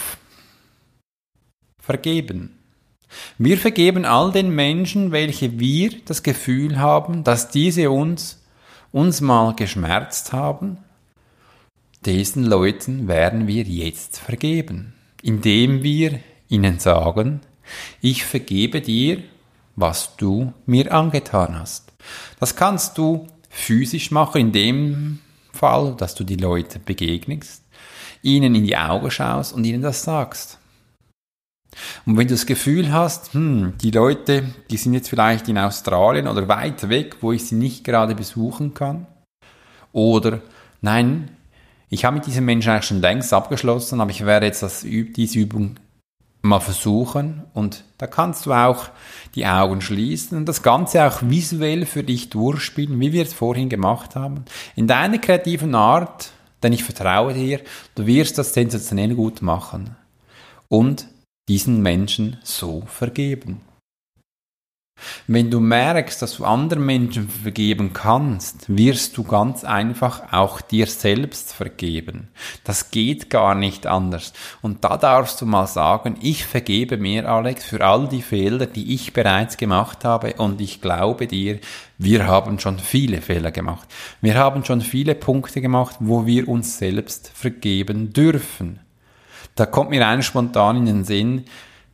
vergeben. 1.80 2.58
Wir 3.38 3.58
vergeben 3.58 4.06
all 4.06 4.32
den 4.32 4.50
Menschen, 4.50 5.12
welche 5.12 5.60
wir 5.60 5.92
das 6.06 6.24
Gefühl 6.24 6.80
haben, 6.80 7.24
dass 7.24 7.50
diese 7.50 7.92
uns, 7.92 8.42
uns 8.92 9.22
mal 9.22 9.54
geschmerzt 9.56 10.34
haben. 10.34 10.83
Diesen 12.06 12.44
Leuten 12.44 13.08
werden 13.08 13.48
wir 13.48 13.64
jetzt 13.64 14.20
vergeben, 14.20 14.94
indem 15.22 15.84
wir 15.84 16.20
ihnen 16.50 16.78
sagen, 16.78 17.40
ich 18.02 18.26
vergebe 18.26 18.82
dir, 18.82 19.24
was 19.78 20.18
du 20.18 20.52
mir 20.66 20.94
angetan 20.94 21.58
hast. 21.58 21.94
Das 22.42 22.58
kannst 22.58 22.98
du 22.98 23.28
physisch 23.50 24.12
machen, 24.12 24.42
in 24.42 24.52
dem 24.52 25.20
Fall, 25.54 25.96
dass 25.96 26.14
du 26.14 26.26
die 26.26 26.36
Leute 26.36 26.78
begegnest, 26.80 27.64
ihnen 28.22 28.54
in 28.54 28.66
die 28.66 28.76
Augen 28.76 29.10
schaust 29.10 29.54
und 29.54 29.64
ihnen 29.64 29.82
das 29.82 30.04
sagst. 30.04 30.60
Und 32.06 32.18
wenn 32.18 32.28
du 32.28 32.34
das 32.34 32.46
Gefühl 32.46 32.92
hast, 32.92 33.34
hm, 33.34 33.76
die 33.82 33.92
Leute, 33.92 34.44
die 34.70 34.78
sind 34.78 34.94
jetzt 34.94 35.08
vielleicht 35.08 35.48
in 35.48 35.58
Australien 35.58 36.28
oder 36.28 36.50
weit 36.50 36.90
weg, 36.90 37.16
wo 37.22 37.32
ich 37.32 37.46
sie 37.46 37.56
nicht 37.56 37.86
gerade 37.86 38.14
besuchen 38.14 38.74
kann, 38.74 39.08
oder 39.94 40.42
nein, 40.82 41.30
ich 41.94 42.06
habe 42.06 42.16
mit 42.16 42.26
diesem 42.26 42.46
Menschen 42.46 42.72
eigentlich 42.72 42.86
schon 42.86 43.02
längst 43.02 43.34
abgeschlossen, 43.34 44.02
aber 44.02 44.10
ich 44.10 44.26
werde 44.26 44.48
jetzt 44.48 44.64
das, 44.64 44.82
diese 44.82 45.40
Übung 45.40 45.76
mal 46.42 46.60
versuchen 46.60 47.44
und 47.54 47.84
da 48.00 48.08
kannst 48.08 48.48
du 48.48 48.52
auch 48.52 48.90
die 49.36 49.46
Augen 49.46 49.80
schließen 49.80 50.38
und 50.38 50.46
das 50.46 50.64
Ganze 50.64 51.06
auch 51.06 51.22
visuell 51.22 51.86
für 51.86 52.04
dich 52.04 52.32
durchspielen, 52.32 53.00
wie 53.00 53.14
wir 53.14 53.22
es 53.22 53.34
vorhin 53.34 53.70
gemacht 53.70 54.16
haben. 54.16 54.44
In 54.76 54.88
deiner 54.88 55.20
kreativen 55.20 55.76
Art, 55.76 56.32
denn 56.64 56.74
ich 56.74 56.84
vertraue 56.84 57.36
dir, 57.36 57.62
du 57.94 58.08
wirst 58.08 58.40
das 58.40 58.56
sensationell 58.56 59.14
gut 59.14 59.44
machen. 59.44 59.96
Und 60.70 61.08
diesen 61.48 61.82
Menschen 61.82 62.38
so 62.44 62.84
vergeben. 62.88 63.62
Wenn 65.28 65.50
du 65.52 65.60
merkst, 65.60 66.22
dass 66.22 66.38
du 66.38 66.46
anderen 66.46 66.86
Menschen 66.86 67.30
vergeben 67.30 67.94
kannst, 67.94 68.66
wirst 68.68 69.18
du 69.18 69.24
ganz 69.24 69.64
einfach 69.64 70.34
auch 70.34 70.62
dir 70.62 70.88
selbst 70.88 71.54
vergeben. 71.54 72.28
Das 72.64 72.92
geht 72.92 73.30
gar 73.30 73.56
nicht 73.56 73.88
anders. 73.88 74.34
Und 74.62 74.84
da 74.84 74.98
darfst 74.98 75.42
du 75.42 75.46
mal 75.46 75.68
sagen, 75.68 76.18
ich 76.22 76.46
vergebe 76.46 76.98
mir, 76.98 77.30
Alex, 77.30 77.66
für 77.66 77.86
all 77.86 78.08
die 78.08 78.22
Fehler, 78.22 78.66
die 78.66 78.94
ich 78.94 79.14
bereits 79.14 79.58
gemacht 79.58 80.06
habe. 80.06 80.34
Und 80.36 80.62
ich 80.62 80.82
glaube 80.82 81.28
dir, 81.28 81.60
wir 81.98 82.28
haben 82.28 82.60
schon 82.60 82.80
viele 82.80 83.22
Fehler 83.22 83.52
gemacht. 83.52 83.88
Wir 84.22 84.36
haben 84.36 84.66
schon 84.66 84.82
viele 84.82 85.16
Punkte 85.16 85.62
gemacht, 85.62 85.96
wo 86.00 86.26
wir 86.26 86.48
uns 86.48 86.78
selbst 86.78 87.32
vergeben 87.34 88.12
dürfen. 88.14 88.80
Da 89.56 89.66
kommt 89.66 89.92
mir 89.92 90.08
ein 90.08 90.24
spontan 90.24 90.78
in 90.78 90.86
den 90.86 91.04
Sinn, 91.04 91.46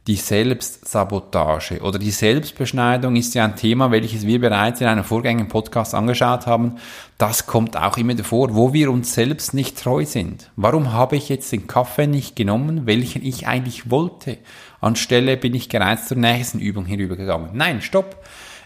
die 0.10 0.16
Selbstsabotage 0.16 1.82
oder 1.82 2.00
die 2.00 2.10
Selbstbeschneidung 2.10 3.16
ist 3.16 3.36
ja 3.36 3.46
ein 3.46 3.56
Thema, 3.56 3.92
welches 3.92 4.26
wir 4.26 4.42
bereits 4.42 4.82
in 4.82 4.88
einem 4.88 5.04
vorgängigen 5.04 5.50
Podcast 5.50 5.94
angeschaut 5.94 6.48
haben. 6.48 6.78
Das 7.20 7.46
kommt 7.46 7.78
auch 7.78 7.96
immer 7.96 8.16
davor, 8.16 8.56
wo 8.56 8.74
wir 8.74 8.90
uns 8.90 9.14
selbst 9.14 9.54
nicht 9.54 9.78
treu 9.78 10.06
sind. 10.06 10.50
Warum 10.56 10.94
habe 10.94 11.16
ich 11.16 11.30
jetzt 11.30 11.52
den 11.52 11.68
Kaffee 11.68 12.08
nicht 12.08 12.36
genommen, 12.36 12.88
welchen 12.88 13.24
ich 13.24 13.46
eigentlich 13.46 13.92
wollte? 13.92 14.40
Anstelle 14.82 15.38
bin 15.38 15.54
ich 15.54 15.70
gereizt 15.70 16.08
zur 16.08 16.18
nächsten 16.18 16.58
Übung 16.58 16.86
hinübergegangen. 16.88 17.52
Nein, 17.54 17.84
stopp! 17.84 18.16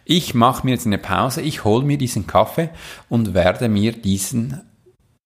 Ich 0.06 0.34
mache 0.34 0.66
mir 0.66 0.72
jetzt 0.72 0.86
eine 0.86 0.98
Pause, 0.98 1.42
ich 1.42 1.66
hole 1.66 1.84
mir 1.84 1.98
diesen 1.98 2.26
Kaffee 2.26 2.70
und 3.10 3.34
werde 3.34 3.68
mir 3.68 3.92
diesen 3.92 4.62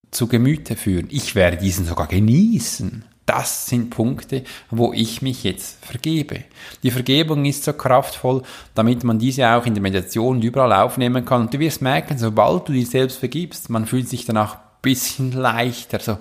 zu 0.09 0.25
Gemüte 0.25 0.75
führen. 0.75 1.09
Ich 1.11 1.35
werde 1.35 1.57
diesen 1.57 1.85
sogar 1.85 2.07
genießen. 2.07 3.05
Das 3.27 3.65
sind 3.65 3.89
Punkte, 3.89 4.43
wo 4.71 4.93
ich 4.93 5.21
mich 5.21 5.43
jetzt 5.43 5.83
vergebe. 5.85 6.45
Die 6.81 6.91
Vergebung 6.91 7.43
ist 7.43 7.65
so 7.65 7.73
kraftvoll, 7.73 8.41
damit 8.73 9.03
man 9.03 9.19
diese 9.19 9.49
auch 9.49 9.65
in 9.65 9.73
der 9.73 9.83
Meditation 9.83 10.41
überall 10.41 10.71
aufnehmen 10.71 11.25
kann. 11.25 11.41
Und 11.41 11.53
du 11.53 11.59
wirst 11.59 11.81
merken, 11.81 12.17
sobald 12.17 12.69
du 12.69 12.71
dir 12.71 12.85
selbst 12.85 13.17
vergibst, 13.17 13.69
man 13.69 13.85
fühlt 13.85 14.07
sich 14.07 14.25
danach 14.25 14.55
ein 14.55 14.61
bisschen 14.81 15.33
leichter. 15.33 15.99
So, 15.99 16.17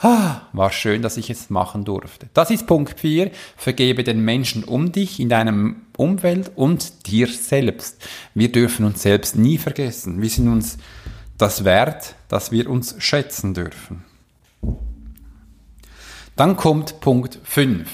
ah, 0.00 0.42
war 0.52 0.70
schön, 0.70 1.00
dass 1.00 1.16
ich 1.16 1.30
es 1.30 1.48
machen 1.48 1.86
durfte. 1.86 2.28
Das 2.34 2.50
ist 2.50 2.66
Punkt 2.66 3.00
4. 3.00 3.30
Vergebe 3.56 4.04
den 4.04 4.22
Menschen 4.22 4.62
um 4.62 4.92
dich, 4.92 5.20
in 5.20 5.30
deinem 5.30 5.86
Umfeld 5.96 6.52
und 6.54 7.06
dir 7.06 7.28
selbst. 7.28 8.06
Wir 8.34 8.52
dürfen 8.52 8.84
uns 8.84 9.00
selbst 9.00 9.36
nie 9.36 9.56
vergessen. 9.56 10.20
Wir 10.20 10.28
sind 10.28 10.48
uns 10.48 10.76
das 11.38 11.64
wert, 11.64 12.14
dass 12.28 12.52
wir 12.52 12.68
uns 12.68 12.94
schätzen 12.98 13.54
dürfen. 13.54 14.04
Dann 16.36 16.56
kommt 16.56 17.00
Punkt 17.00 17.38
5. 17.44 17.88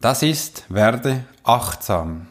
Das 0.00 0.22
ist, 0.22 0.64
werde 0.70 1.24
achtsam. 1.44 2.26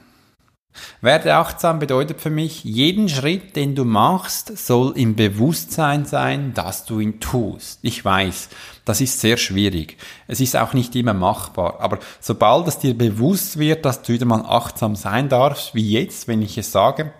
Werde 1.01 1.36
achtsam 1.36 1.77
bedeutet 1.77 2.20
für 2.20 2.32
mich, 2.32 2.63
jeden 2.63 3.10
Schritt, 3.10 3.56
den 3.56 3.75
du 3.75 3.86
machst, 3.86 4.58
soll 4.58 4.98
im 4.98 5.15
Bewusstsein 5.15 6.06
sein, 6.06 6.53
dass 6.56 6.86
du 6.86 7.00
ihn 7.00 7.20
tust. 7.20 7.79
Ich 7.84 8.03
weiß, 8.03 8.50
das 8.86 9.01
ist 9.01 9.20
sehr 9.20 9.38
schwierig. 9.38 9.98
Es 10.27 10.39
ist 10.39 10.56
auch 10.56 10.74
nicht 10.74 10.96
immer 10.96 11.13
machbar. 11.13 11.79
Aber 11.79 12.00
sobald 12.20 12.68
es 12.68 12.79
dir 12.79 12.98
bewusst 12.98 13.60
wird, 13.60 13.86
dass 13.86 14.01
du 14.01 14.13
wieder 14.13 14.25
mal 14.25 14.46
achtsam 14.48 14.96
sein 14.96 15.29
darfst, 15.29 15.75
wie 15.75 15.91
jetzt, 15.91 16.27
wenn 16.27 16.41
ich 16.41 16.58
es 16.58 16.72
sage, 16.72 17.13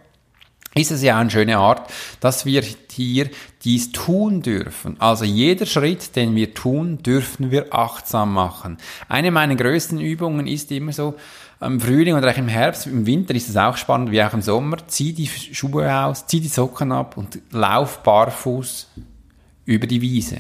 ist 0.76 0.92
es 0.92 1.02
ja 1.02 1.18
eine 1.18 1.30
schöne 1.30 1.58
Art, 1.58 1.92
dass 2.20 2.46
wir 2.46 2.64
hier 2.92 3.30
dies 3.64 3.92
tun 3.92 4.42
dürfen. 4.42 5.00
Also 5.00 5.26
jeder 5.26 5.66
Schritt, 5.66 6.16
den 6.16 6.36
wir 6.36 6.54
tun, 6.54 7.02
dürfen 7.02 7.52
wir 7.52 7.74
achtsam 7.74 8.34
machen. 8.34 8.78
Eine 9.08 9.32
meiner 9.32 9.56
größten 9.56 10.00
Übungen 10.00 10.48
ist 10.48 10.72
immer 10.72 10.94
so, 10.94 11.16
im 11.62 11.80
Frühling 11.82 12.16
oder 12.16 12.32
auch 12.32 12.38
im 12.38 12.48
Herbst, 12.48 12.88
im 12.88 13.06
Winter 13.06 13.36
ist 13.36 13.50
es 13.50 13.58
auch 13.58 13.76
spannend, 13.76 14.12
wie 14.12 14.24
auch 14.24 14.34
im 14.34 14.42
Sommer, 14.42 14.78
zieh 14.88 15.14
die 15.14 15.28
Schuhe 15.28 15.94
aus, 15.94 16.26
zieh 16.26 16.40
die 16.40 16.48
Socken 16.48 16.92
ab 16.92 17.18
und 17.18 17.40
lauf 17.52 18.02
barfuß 18.04 18.88
über 19.66 19.86
die 19.86 20.02
Wiese. 20.02 20.38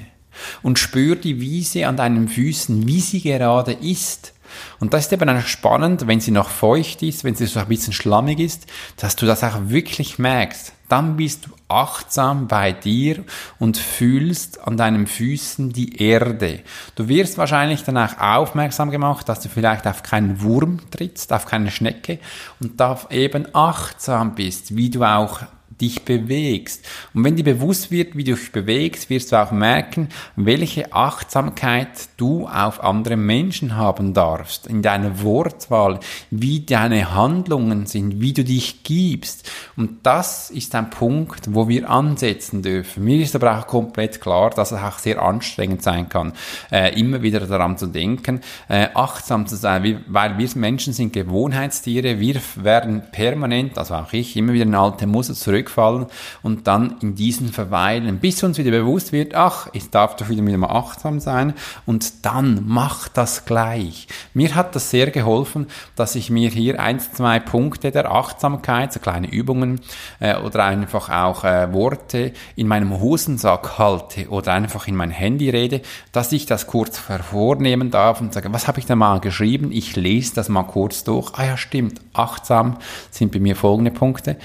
Und 0.61 0.79
spür 0.79 1.15
die 1.15 1.39
Wiese 1.41 1.87
an 1.87 1.97
deinen 1.97 2.27
Füßen, 2.27 2.87
wie 2.87 3.01
sie 3.01 3.21
gerade 3.21 3.73
ist. 3.73 4.33
Und 4.79 4.93
das 4.93 5.05
ist 5.05 5.13
eben 5.13 5.29
auch 5.29 5.45
spannend, 5.45 6.07
wenn 6.07 6.19
sie 6.19 6.31
noch 6.31 6.49
feucht 6.49 7.03
ist, 7.03 7.23
wenn 7.23 7.35
sie 7.35 7.45
so 7.45 7.59
ein 7.59 7.67
bisschen 7.67 7.93
schlammig 7.93 8.39
ist, 8.39 8.65
dass 8.97 9.15
du 9.15 9.25
das 9.25 9.43
auch 9.43 9.57
wirklich 9.69 10.19
merkst. 10.19 10.73
Dann 10.87 11.17
bist 11.17 11.45
du 11.45 11.51
achtsam 11.67 12.47
bei 12.47 12.71
dir 12.71 13.23
und 13.59 13.77
fühlst 13.77 14.59
an 14.67 14.75
deinen 14.75 15.05
Füßen 15.05 15.71
die 15.71 16.01
Erde. 16.01 16.61
Du 16.95 17.07
wirst 17.07 17.37
wahrscheinlich 17.37 17.83
danach 17.83 18.19
aufmerksam 18.19 18.89
gemacht, 18.89 19.29
dass 19.29 19.39
du 19.39 19.49
vielleicht 19.49 19.85
auf 19.85 20.01
keinen 20.01 20.41
Wurm 20.41 20.79
trittst, 20.89 21.31
auf 21.31 21.45
keine 21.45 21.69
Schnecke 21.69 22.17
und 22.59 22.79
da 22.79 22.99
eben 23.11 23.47
achtsam 23.53 24.33
bist, 24.33 24.75
wie 24.75 24.89
du 24.89 25.03
auch 25.03 25.41
dich 25.81 26.03
bewegst. 26.03 26.85
Und 27.13 27.23
wenn 27.23 27.35
dir 27.35 27.43
bewusst 27.43 27.91
wird, 27.91 28.15
wie 28.15 28.23
du 28.23 28.35
dich 28.35 28.51
bewegst, 28.51 29.09
wirst 29.09 29.31
du 29.31 29.35
auch 29.37 29.51
merken, 29.51 30.09
welche 30.35 30.93
Achtsamkeit 30.93 32.09
du 32.17 32.47
auf 32.47 32.83
andere 32.83 33.17
Menschen 33.17 33.75
haben 33.75 34.13
darfst, 34.13 34.67
in 34.67 34.81
deiner 34.81 35.21
Wortwahl, 35.21 35.99
wie 36.29 36.61
deine 36.61 37.13
Handlungen 37.13 37.85
sind, 37.85 38.21
wie 38.21 38.33
du 38.33 38.43
dich 38.43 38.83
gibst. 38.83 39.49
Und 39.75 40.05
das 40.05 40.49
ist 40.49 40.75
ein 40.75 40.89
Punkt, 40.89 41.53
wo 41.53 41.67
wir 41.67 41.89
ansetzen 41.89 42.61
dürfen. 42.61 43.03
Mir 43.03 43.21
ist 43.21 43.35
aber 43.35 43.57
auch 43.57 43.67
komplett 43.67 44.21
klar, 44.21 44.49
dass 44.49 44.71
es 44.71 44.79
auch 44.79 44.99
sehr 44.99 45.21
anstrengend 45.21 45.83
sein 45.83 46.09
kann, 46.09 46.33
äh, 46.71 46.99
immer 46.99 47.21
wieder 47.21 47.39
daran 47.41 47.77
zu 47.77 47.87
denken, 47.87 48.41
äh, 48.67 48.87
achtsam 48.93 49.47
zu 49.47 49.55
sein, 49.55 50.03
weil 50.07 50.37
wir 50.37 50.49
Menschen 50.55 50.93
sind 50.93 51.13
Gewohnheitstiere, 51.13 52.19
wir 52.19 52.41
werden 52.55 53.03
permanent, 53.11 53.77
also 53.77 53.95
auch 53.95 54.13
ich, 54.13 54.35
immer 54.35 54.53
wieder 54.53 54.65
in 54.65 54.75
alte 54.75 55.07
Muster 55.07 55.33
zurück 55.33 55.68
zurückfallen 55.69 56.07
und 56.43 56.67
dann 56.67 56.95
in 57.01 57.15
diesen 57.15 57.49
verweilen, 57.51 58.19
bis 58.19 58.43
uns 58.43 58.57
wieder 58.57 58.71
bewusst 58.71 59.11
wird, 59.11 59.35
ach, 59.35 59.67
ich 59.73 59.89
darf 59.89 60.15
doch 60.15 60.29
wieder, 60.29 60.45
wieder 60.45 60.57
mal 60.57 60.75
achtsam 60.75 61.19
sein 61.19 61.53
und 61.85 62.25
dann 62.25 62.63
mach 62.65 63.07
das 63.07 63.45
gleich. 63.45 64.07
Mir 64.33 64.55
hat 64.55 64.75
das 64.75 64.89
sehr 64.89 65.11
geholfen, 65.11 65.67
dass 65.95 66.15
ich 66.15 66.29
mir 66.29 66.49
hier 66.49 66.79
ein, 66.79 66.99
zwei 66.99 67.39
Punkte 67.39 67.91
der 67.91 68.11
Achtsamkeit, 68.11 68.93
so 68.93 68.99
kleine 68.99 69.31
Übungen 69.31 69.81
äh, 70.19 70.37
oder 70.37 70.65
einfach 70.65 71.09
auch 71.09 71.43
äh, 71.43 71.71
Worte 71.73 72.33
in 72.55 72.67
meinem 72.67 72.99
Hosensack 72.99 73.77
halte 73.77 74.29
oder 74.29 74.53
einfach 74.53 74.87
in 74.87 74.95
mein 74.95 75.11
Handy 75.11 75.49
rede, 75.49 75.81
dass 76.11 76.31
ich 76.31 76.45
das 76.45 76.67
kurz 76.67 76.97
vornehmen 76.97 77.91
darf 77.91 78.21
und 78.21 78.33
sage, 78.33 78.51
was 78.51 78.67
habe 78.67 78.79
ich 78.79 78.85
da 78.85 78.95
mal 78.95 79.19
geschrieben? 79.19 79.71
Ich 79.71 79.95
lese 79.95 80.35
das 80.35 80.49
mal 80.49 80.63
kurz 80.63 81.03
durch. 81.03 81.31
Ah 81.35 81.45
ja, 81.45 81.57
stimmt, 81.57 82.01
achtsam 82.13 82.77
sind 83.11 83.31
bei 83.31 83.39
mir 83.39 83.55
folgende 83.55 83.91
Punkte 83.91 84.37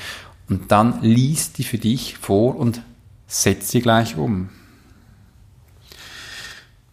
und 0.49 0.71
dann 0.71 1.01
liest 1.03 1.59
die 1.59 1.65
für 1.65 1.79
dich 1.79 2.19
vor 2.19 2.57
und 2.57 2.83
setz 3.27 3.71
sie 3.71 3.81
gleich 3.81 4.17
um. 4.17 4.51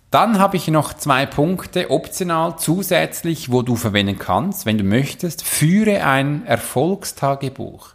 Dann 0.09 0.39
habe 0.39 0.57
ich 0.57 0.67
noch 0.67 0.93
zwei 0.93 1.25
Punkte 1.25 1.89
optional 1.89 2.57
zusätzlich, 2.57 3.49
wo 3.49 3.61
du 3.61 3.77
verwenden 3.77 4.19
kannst, 4.19 4.65
wenn 4.65 4.77
du 4.77 4.83
möchtest. 4.83 5.43
Führe 5.43 6.03
ein 6.03 6.45
Erfolgstagebuch. 6.45 7.91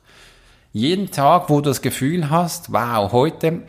Jeden 0.73 1.11
Tag, 1.11 1.51
wo 1.51 1.61
du 1.61 1.69
das 1.71 1.83
Gefühl 1.83 2.31
hast, 2.31 2.73
wow, 2.73 3.13
heute 3.13 3.63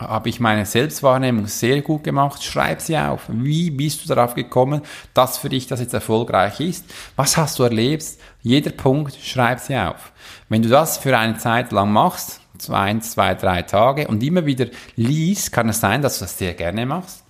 habe 0.00 0.28
ich 0.28 0.40
meine 0.40 0.66
Selbstwahrnehmung 0.66 1.46
sehr 1.46 1.82
gut 1.82 2.04
gemacht, 2.04 2.42
schreib 2.42 2.80
sie 2.80 2.96
auf. 2.98 3.22
Wie 3.28 3.70
bist 3.70 4.02
du 4.04 4.08
darauf 4.08 4.34
gekommen, 4.34 4.82
dass 5.14 5.38
für 5.38 5.48
dich 5.48 5.66
das 5.66 5.80
jetzt 5.80 5.94
erfolgreich 5.94 6.60
ist? 6.60 6.84
Was 7.16 7.36
hast 7.36 7.58
du 7.58 7.62
erlebt? 7.62 8.04
Jeder 8.42 8.70
Punkt, 8.70 9.16
schreib 9.22 9.60
sie 9.60 9.76
auf. 9.76 10.12
Wenn 10.48 10.62
du 10.62 10.68
das 10.68 10.98
für 10.98 11.16
eine 11.16 11.36
Zeit 11.36 11.72
lang 11.72 11.92
machst, 11.92 12.40
zwei, 12.58 12.98
zwei, 12.98 13.34
drei 13.34 13.62
Tage 13.62 14.08
und 14.08 14.22
immer 14.22 14.46
wieder 14.46 14.66
liest, 14.96 15.52
kann 15.52 15.68
es 15.68 15.80
sein, 15.80 16.02
dass 16.02 16.18
du 16.18 16.24
das 16.24 16.38
sehr 16.38 16.54
gerne 16.54 16.86
machst. 16.86 17.24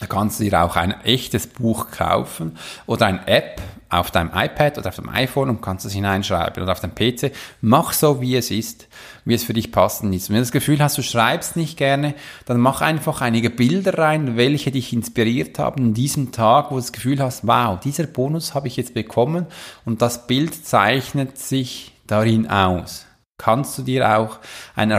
Da 0.00 0.06
kannst 0.06 0.38
du 0.38 0.44
dir 0.44 0.62
auch 0.62 0.76
ein 0.76 0.92
echtes 1.02 1.46
Buch 1.46 1.90
kaufen 1.90 2.56
oder 2.86 3.06
eine 3.06 3.26
App 3.26 3.60
auf 3.90 4.10
deinem 4.10 4.30
iPad 4.34 4.78
oder 4.78 4.88
auf 4.88 4.96
dem 4.96 5.08
iPhone 5.08 5.48
und 5.48 5.62
kannst 5.62 5.86
es 5.86 5.92
hineinschreiben 5.92 6.62
oder 6.62 6.72
auf 6.72 6.80
dem 6.80 6.94
PC. 6.94 7.32
Mach 7.62 7.92
so, 7.92 8.20
wie 8.20 8.36
es 8.36 8.50
ist, 8.50 8.86
wie 9.24 9.34
es 9.34 9.44
für 9.44 9.54
dich 9.54 9.72
passend 9.72 10.14
ist. 10.14 10.28
Wenn 10.28 10.36
du 10.36 10.42
das 10.42 10.52
Gefühl 10.52 10.80
hast, 10.80 10.98
du 10.98 11.02
schreibst 11.02 11.56
nicht 11.56 11.78
gerne, 11.78 12.14
dann 12.44 12.60
mach 12.60 12.80
einfach 12.82 13.22
einige 13.22 13.50
Bilder 13.50 13.96
rein, 13.96 14.36
welche 14.36 14.70
dich 14.70 14.92
inspiriert 14.92 15.58
haben 15.58 15.86
in 15.86 15.94
diesem 15.94 16.32
Tag, 16.32 16.66
wo 16.66 16.74
du 16.74 16.80
das 16.80 16.92
Gefühl 16.92 17.22
hast, 17.22 17.46
wow, 17.46 17.80
dieser 17.80 18.06
Bonus 18.06 18.54
habe 18.54 18.68
ich 18.68 18.76
jetzt 18.76 18.94
bekommen 18.94 19.46
und 19.84 20.02
das 20.02 20.26
Bild 20.26 20.66
zeichnet 20.66 21.38
sich 21.38 21.94
darin 22.06 22.48
aus. 22.48 23.06
Kannst 23.38 23.78
du 23.78 23.82
dir 23.82 24.18
auch 24.18 24.38
ein 24.74 24.90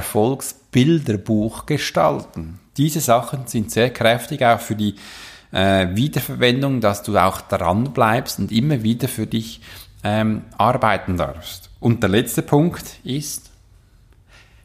Erfolgsbilderbuch 0.70 1.66
gestalten? 1.66 2.60
Diese 2.78 3.02
Sachen 3.02 3.48
sind 3.48 3.72
sehr 3.72 3.92
kräftig 3.92 4.44
auch 4.44 4.60
für 4.60 4.76
die 4.76 4.96
äh, 5.52 5.88
Wiederverwendung, 5.96 6.80
dass 6.82 7.04
du 7.04 7.18
auch 7.18 7.42
dran 7.42 7.92
bleibst 7.92 8.40
und 8.40 8.52
immer 8.52 8.84
wieder 8.84 9.08
für 9.08 9.28
dich 9.28 9.62
ähm, 10.04 10.44
arbeiten 10.58 11.18
darfst. 11.18 11.70
Und 11.80 12.04
der 12.04 12.10
letzte 12.10 12.42
Punkt 12.42 13.00
ist, 13.04 13.50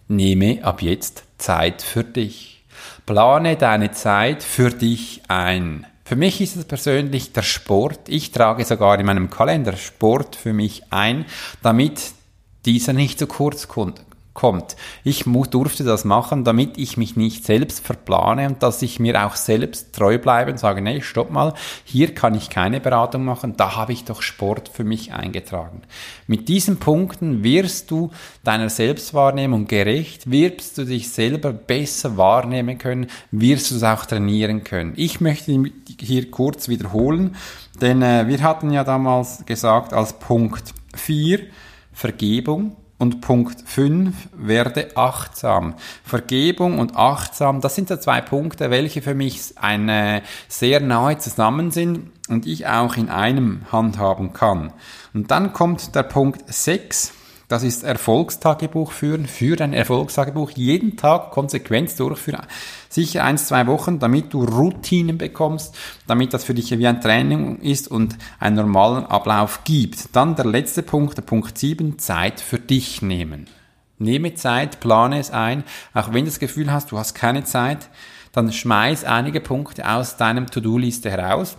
nehme 0.08 0.62
ab 0.62 0.82
jetzt 0.82 1.24
Zeit 1.38 1.82
für 1.82 2.04
dich. 2.04 2.62
Plane 3.06 3.56
deine 3.56 3.92
Zeit 3.92 4.42
für 4.42 4.70
dich 4.70 5.22
ein. 5.28 5.86
Für 6.04 6.16
mich 6.16 6.40
ist 6.40 6.56
es 6.56 6.66
persönlich 6.66 7.32
der 7.32 7.42
Sport. 7.42 8.08
Ich 8.08 8.30
trage 8.30 8.64
sogar 8.64 8.98
in 9.00 9.06
meinem 9.06 9.30
Kalender 9.30 9.76
Sport 9.76 10.36
für 10.36 10.52
mich 10.52 10.82
ein, 10.90 11.24
damit 11.62 12.12
dieser 12.66 12.92
nicht 12.92 13.18
zu 13.18 13.26
kurz 13.26 13.68
kommt 13.68 14.04
kommt. 14.34 14.76
Ich 15.04 15.24
durfte 15.24 15.84
das 15.84 16.04
machen, 16.04 16.44
damit 16.44 16.76
ich 16.76 16.96
mich 16.96 17.16
nicht 17.16 17.44
selbst 17.44 17.84
verplane 17.84 18.48
und 18.48 18.62
dass 18.62 18.82
ich 18.82 18.98
mir 18.98 19.24
auch 19.24 19.36
selbst 19.36 19.94
treu 19.94 20.18
bleibe 20.18 20.50
und 20.50 20.58
sage, 20.58 20.82
nee, 20.82 21.00
stopp 21.00 21.30
mal, 21.30 21.54
hier 21.84 22.14
kann 22.14 22.34
ich 22.34 22.50
keine 22.50 22.80
Beratung 22.80 23.24
machen, 23.24 23.56
da 23.56 23.76
habe 23.76 23.92
ich 23.92 24.04
doch 24.04 24.22
Sport 24.22 24.68
für 24.68 24.84
mich 24.84 25.12
eingetragen. 25.12 25.82
Mit 26.26 26.48
diesen 26.48 26.78
Punkten 26.78 27.44
wirst 27.44 27.90
du 27.90 28.10
deiner 28.42 28.68
Selbstwahrnehmung 28.68 29.66
gerecht, 29.66 30.30
wirst 30.30 30.78
du 30.78 30.84
dich 30.84 31.10
selber 31.10 31.52
besser 31.52 32.16
wahrnehmen 32.16 32.76
können, 32.76 33.06
wirst 33.30 33.70
du 33.70 33.76
es 33.76 33.84
auch 33.84 34.04
trainieren 34.04 34.64
können. 34.64 34.94
Ich 34.96 35.20
möchte 35.20 35.62
hier 36.00 36.30
kurz 36.30 36.68
wiederholen, 36.68 37.36
denn 37.80 38.02
äh, 38.02 38.26
wir 38.26 38.42
hatten 38.42 38.70
ja 38.72 38.82
damals 38.82 39.46
gesagt 39.46 39.92
als 39.92 40.14
Punkt 40.14 40.74
4 40.96 41.40
Vergebung, 41.92 42.76
und 43.04 43.20
Punkt 43.20 43.60
5, 43.68 44.14
werde 44.34 44.96
achtsam. 44.96 45.74
Vergebung 46.04 46.78
und 46.78 46.96
achtsam, 46.96 47.60
das 47.60 47.74
sind 47.74 47.88
so 47.88 47.98
zwei 47.98 48.22
Punkte, 48.22 48.70
welche 48.70 49.02
für 49.02 49.14
mich 49.14 49.52
eine 49.56 50.22
sehr 50.48 50.80
nahe 50.80 51.18
zusammen 51.18 51.70
sind 51.70 52.10
und 52.30 52.46
ich 52.46 52.66
auch 52.66 52.96
in 52.96 53.10
einem 53.10 53.60
handhaben 53.70 54.32
kann. 54.32 54.72
Und 55.12 55.30
dann 55.30 55.52
kommt 55.52 55.94
der 55.94 56.04
Punkt 56.04 56.50
6, 56.50 57.12
das 57.54 57.62
ist 57.62 57.84
Erfolgstagebuch 57.84 58.90
führen. 58.90 59.26
Für 59.26 59.60
ein 59.60 59.74
Erfolgstagebuch 59.74 60.50
jeden 60.56 60.96
Tag 60.96 61.30
konsequent 61.30 61.96
durchführen. 62.00 62.46
Sicher 62.88 63.22
eins, 63.22 63.46
zwei 63.46 63.68
Wochen, 63.68 64.00
damit 64.00 64.34
du 64.34 64.42
Routinen 64.42 65.18
bekommst, 65.18 65.72
damit 66.08 66.34
das 66.34 66.42
für 66.42 66.54
dich 66.54 66.76
wie 66.76 66.86
ein 66.88 67.00
Training 67.00 67.60
ist 67.60 67.86
und 67.86 68.16
einen 68.40 68.56
normalen 68.56 69.06
Ablauf 69.06 69.62
gibt. 69.62 70.16
Dann 70.16 70.34
der 70.34 70.46
letzte 70.46 70.82
Punkt, 70.82 71.16
der 71.16 71.22
Punkt 71.22 71.56
7, 71.56 71.96
Zeit 72.00 72.40
für 72.40 72.58
dich 72.58 73.02
nehmen. 73.02 73.46
Nehme 73.98 74.34
Zeit, 74.34 74.80
plane 74.80 75.20
es 75.20 75.30
ein. 75.30 75.62
Auch 75.92 76.08
wenn 76.08 76.24
du 76.24 76.32
das 76.32 76.40
Gefühl 76.40 76.72
hast, 76.72 76.90
du 76.90 76.98
hast 76.98 77.14
keine 77.14 77.44
Zeit, 77.44 77.88
dann 78.32 78.52
schmeiß 78.52 79.04
einige 79.04 79.40
Punkte 79.40 79.88
aus 79.88 80.16
deinem 80.16 80.48
To-Do-Liste 80.48 81.08
heraus 81.08 81.56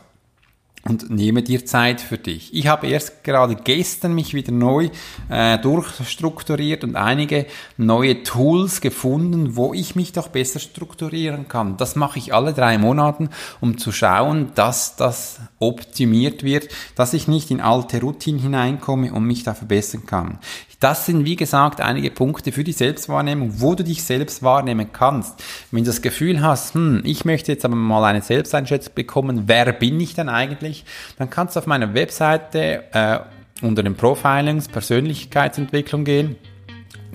und 0.87 1.09
nehme 1.09 1.41
dir 1.41 1.65
Zeit 1.65 1.99
für 1.99 2.19
dich. 2.19 2.53
Ich 2.53 2.67
habe 2.67 2.87
erst 2.87 3.23
gerade 3.23 3.55
gestern 3.55 4.13
mich 4.13 4.35
wieder 4.35 4.51
neu 4.51 4.89
äh, 5.29 5.57
durchstrukturiert 5.57 6.83
und 6.83 6.95
einige 6.95 7.47
neue 7.75 8.21
Tools 8.21 8.81
gefunden, 8.81 9.55
wo 9.55 9.73
ich 9.73 9.95
mich 9.95 10.13
doch 10.13 10.27
besser 10.27 10.59
strukturieren 10.59 11.47
kann. 11.47 11.77
Das 11.77 11.95
mache 11.95 12.19
ich 12.19 12.35
alle 12.35 12.53
drei 12.53 12.77
Monaten, 12.77 13.29
um 13.61 13.79
zu 13.79 13.91
schauen, 13.91 14.51
dass 14.53 14.95
das 14.95 15.39
optimiert 15.57 16.43
wird, 16.43 16.69
dass 16.93 17.13
ich 17.13 17.27
nicht 17.27 17.49
in 17.49 17.61
alte 17.61 17.99
Routinen 17.99 18.39
hineinkomme 18.39 19.11
und 19.11 19.25
mich 19.25 19.43
da 19.43 19.55
verbessern 19.55 20.05
kann. 20.05 20.37
Das 20.79 21.05
sind, 21.05 21.25
wie 21.25 21.35
gesagt, 21.35 21.81
einige 21.81 22.11
Punkte 22.11 22.51
für 22.51 22.63
die 22.63 22.71
Selbstwahrnehmung, 22.71 23.61
wo 23.61 23.75
du 23.75 23.83
dich 23.83 24.03
selbst 24.03 24.43
wahrnehmen 24.43 24.91
kannst. 24.91 25.43
Wenn 25.71 25.83
du 25.83 25.89
das 25.89 26.01
Gefühl 26.01 26.41
hast, 26.41 26.73
hm, 26.73 27.01
ich 27.05 27.25
möchte 27.25 27.51
jetzt 27.51 27.65
aber 27.65 27.75
mal 27.75 28.03
eine 28.03 28.21
Selbsteinschätzung 28.21 28.93
bekommen, 28.93 29.43
wer 29.47 29.71
bin 29.71 29.99
ich 29.99 30.13
denn 30.15 30.29
eigentlich, 30.29 30.85
dann 31.17 31.29
kannst 31.29 31.55
du 31.55 31.59
auf 31.59 31.67
meiner 31.67 31.93
Webseite 31.93 32.83
äh, 32.91 33.19
unter 33.61 33.83
den 33.83 33.95
Profilings 33.95 34.67
Persönlichkeitsentwicklung 34.67 36.03
gehen. 36.03 36.35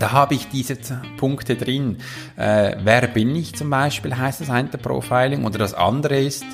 Da 0.01 0.13
habe 0.13 0.35
ich 0.35 0.49
diese 0.49 0.79
Punkte 1.19 1.57
drin. 1.57 1.99
Äh, 2.37 2.77
wer 2.83 3.07
bin 3.07 3.37
ich 3.37 3.55
zum 3.55 3.69
Beispiel, 3.69 4.17
heißt 4.17 4.41
das 4.41 4.49
eine 4.49 4.69
Profiling. 4.69 5.45
Oder 5.45 5.59
das 5.59 5.75
andere 5.75 6.19
ist, 6.19 6.47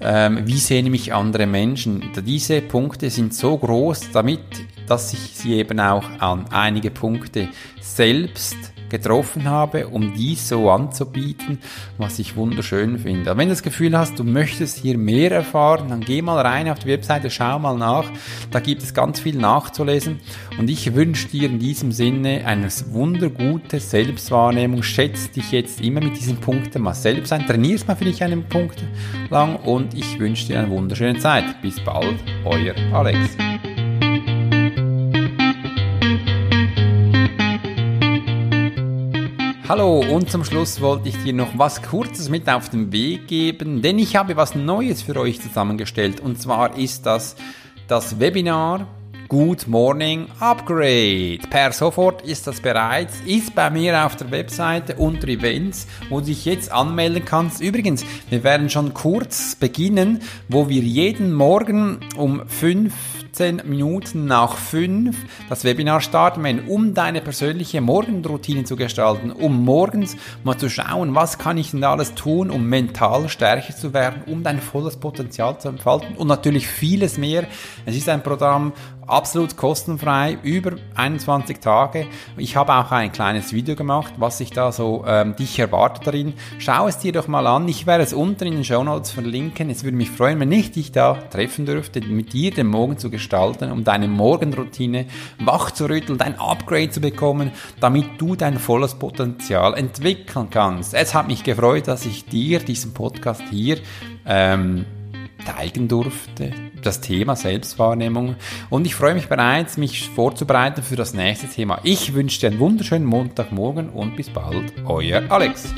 ähm, 0.00 0.40
wie 0.46 0.58
sehen 0.58 0.90
mich 0.90 1.14
andere 1.14 1.46
Menschen. 1.46 2.10
Diese 2.26 2.60
Punkte 2.60 3.08
sind 3.08 3.34
so 3.34 3.56
groß, 3.56 4.10
damit, 4.12 4.40
dass 4.88 5.12
ich 5.12 5.20
sie 5.32 5.54
eben 5.54 5.78
auch 5.78 6.04
an 6.18 6.46
einige 6.50 6.90
Punkte 6.90 7.48
selbst 7.80 8.56
getroffen 8.88 9.48
habe, 9.48 9.88
um 9.88 10.14
dies 10.14 10.48
so 10.48 10.70
anzubieten, 10.70 11.58
was 11.96 12.18
ich 12.18 12.36
wunderschön 12.36 12.98
finde. 12.98 13.36
wenn 13.36 13.48
du 13.48 13.52
das 13.52 13.62
Gefühl 13.62 13.96
hast, 13.96 14.18
du 14.18 14.24
möchtest 14.24 14.78
hier 14.78 14.98
mehr 14.98 15.30
erfahren, 15.30 15.88
dann 15.88 16.00
geh 16.00 16.22
mal 16.22 16.40
rein 16.40 16.68
auf 16.68 16.78
die 16.78 16.88
Webseite, 16.88 17.30
schau 17.30 17.58
mal 17.58 17.76
nach. 17.76 18.04
Da 18.50 18.60
gibt 18.60 18.82
es 18.82 18.94
ganz 18.94 19.20
viel 19.20 19.36
nachzulesen. 19.36 20.20
Und 20.58 20.70
ich 20.70 20.94
wünsche 20.94 21.28
dir 21.28 21.48
in 21.48 21.58
diesem 21.58 21.92
Sinne 21.92 22.42
eine 22.44 22.68
wundergute 22.90 23.80
Selbstwahrnehmung. 23.80 24.82
Schätze 24.82 25.28
dich 25.30 25.52
jetzt 25.52 25.80
immer 25.80 26.00
mit 26.00 26.16
diesen 26.16 26.36
Punkten 26.38 26.82
mal 26.82 26.94
selbst 26.94 27.32
ein. 27.32 27.46
Trainierst 27.46 27.88
mal 27.88 27.96
für 27.96 28.04
dich 28.04 28.22
einen 28.22 28.44
Punkt 28.44 28.82
lang 29.30 29.56
und 29.56 29.94
ich 29.94 30.18
wünsche 30.18 30.46
dir 30.46 30.58
eine 30.58 30.70
wunderschöne 30.70 31.18
Zeit. 31.18 31.60
Bis 31.62 31.80
bald, 31.80 32.16
euer 32.44 32.74
Alex. 32.92 33.47
Hallo 39.68 40.00
und 40.00 40.30
zum 40.30 40.46
Schluss 40.46 40.80
wollte 40.80 41.10
ich 41.10 41.22
dir 41.24 41.34
noch 41.34 41.58
was 41.58 41.82
Kurzes 41.82 42.30
mit 42.30 42.48
auf 42.48 42.70
den 42.70 42.90
Weg 42.90 43.28
geben, 43.28 43.82
denn 43.82 43.98
ich 43.98 44.16
habe 44.16 44.34
was 44.34 44.54
Neues 44.54 45.02
für 45.02 45.14
euch 45.20 45.42
zusammengestellt 45.42 46.20
und 46.20 46.40
zwar 46.40 46.78
ist 46.78 47.04
das 47.04 47.36
das 47.86 48.18
Webinar 48.18 48.86
Good 49.28 49.68
Morning 49.68 50.26
Upgrade. 50.40 51.40
Per 51.50 51.72
sofort 51.72 52.22
ist 52.22 52.46
das 52.46 52.62
bereits, 52.62 53.20
ist 53.26 53.54
bei 53.54 53.68
mir 53.68 54.06
auf 54.06 54.16
der 54.16 54.30
Webseite 54.30 54.94
unter 54.96 55.28
Events, 55.28 55.86
wo 56.08 56.20
du 56.20 56.26
dich 56.26 56.46
jetzt 56.46 56.72
anmelden 56.72 57.26
kannst. 57.26 57.60
Übrigens, 57.60 58.06
wir 58.30 58.42
werden 58.44 58.70
schon 58.70 58.94
kurz 58.94 59.54
beginnen, 59.54 60.20
wo 60.48 60.70
wir 60.70 60.80
jeden 60.80 61.34
Morgen 61.34 62.00
um 62.16 62.48
5 62.48 63.17
15 63.38 63.62
Minuten 63.66 64.24
nach 64.24 64.56
5 64.56 65.16
das 65.48 65.62
Webinar 65.62 66.00
starten 66.00 66.42
um 66.66 66.92
deine 66.92 67.20
persönliche 67.20 67.80
Morgenroutine 67.80 68.64
zu 68.64 68.74
gestalten, 68.74 69.30
um 69.30 69.64
morgens 69.64 70.16
mal 70.42 70.56
zu 70.56 70.68
schauen, 70.68 71.14
was 71.14 71.38
kann 71.38 71.56
ich 71.56 71.70
denn 71.70 71.84
alles 71.84 72.14
tun, 72.14 72.50
um 72.50 72.68
mental 72.68 73.28
stärker 73.28 73.76
zu 73.76 73.94
werden, 73.94 74.22
um 74.26 74.42
dein 74.42 74.60
volles 74.60 74.96
Potenzial 74.96 75.60
zu 75.60 75.68
entfalten 75.68 76.16
und 76.16 76.26
natürlich 76.26 76.66
vieles 76.66 77.16
mehr. 77.16 77.44
Es 77.86 77.96
ist 77.96 78.08
ein 78.08 78.24
Programm, 78.24 78.72
absolut 79.08 79.56
kostenfrei, 79.56 80.38
über 80.42 80.72
21 80.94 81.58
Tage. 81.58 82.06
Ich 82.36 82.56
habe 82.56 82.74
auch 82.74 82.90
ein 82.92 83.10
kleines 83.10 83.52
Video 83.52 83.74
gemacht, 83.74 84.14
was 84.18 84.38
sich 84.38 84.50
da 84.50 84.70
so 84.70 85.04
ähm, 85.06 85.34
dich 85.36 85.58
erwartet 85.58 86.06
darin. 86.06 86.34
Schau 86.58 86.86
es 86.86 86.98
dir 86.98 87.12
doch 87.12 87.28
mal 87.28 87.46
an. 87.46 87.66
Ich 87.68 87.86
werde 87.86 88.04
es 88.04 88.12
unten 88.12 88.46
in 88.46 88.54
den 88.54 88.64
Show 88.64 88.84
Notes 88.84 89.10
verlinken. 89.10 89.70
Es 89.70 89.84
würde 89.84 89.96
mich 89.96 90.10
freuen, 90.10 90.40
wenn 90.40 90.52
ich 90.52 90.72
dich 90.72 90.92
da 90.92 91.14
treffen 91.14 91.66
dürfte, 91.66 92.00
mit 92.00 92.32
dir 92.32 92.50
den 92.50 92.66
Morgen 92.66 92.98
zu 92.98 93.10
gestalten, 93.10 93.72
um 93.72 93.84
deine 93.84 94.08
Morgenroutine 94.08 95.06
wach 95.38 95.70
zu 95.70 95.88
rütteln, 95.88 96.18
dein 96.18 96.38
Upgrade 96.38 96.90
zu 96.90 97.00
bekommen, 97.00 97.52
damit 97.80 98.06
du 98.18 98.36
dein 98.36 98.58
volles 98.58 98.94
Potenzial 98.94 99.74
entwickeln 99.74 100.48
kannst. 100.50 100.94
Es 100.94 101.14
hat 101.14 101.28
mich 101.28 101.44
gefreut, 101.44 101.88
dass 101.88 102.04
ich 102.06 102.26
dir 102.26 102.60
diesen 102.60 102.92
Podcast 102.94 103.42
hier 103.50 103.78
ähm, 104.26 104.84
teilen 105.44 105.88
durfte, 105.88 106.52
das 106.82 107.00
Thema 107.00 107.36
Selbstwahrnehmung. 107.36 108.36
Und 108.70 108.86
ich 108.86 108.94
freue 108.94 109.14
mich 109.14 109.28
bereits, 109.28 109.76
mich 109.76 110.08
vorzubereiten 110.08 110.82
für 110.82 110.96
das 110.96 111.14
nächste 111.14 111.48
Thema. 111.48 111.80
Ich 111.82 112.14
wünsche 112.14 112.40
dir 112.40 112.48
einen 112.48 112.60
wunderschönen 112.60 113.06
Montagmorgen 113.06 113.88
und 113.90 114.16
bis 114.16 114.30
bald, 114.30 114.72
euer 114.86 115.22
Alex. 115.30 115.74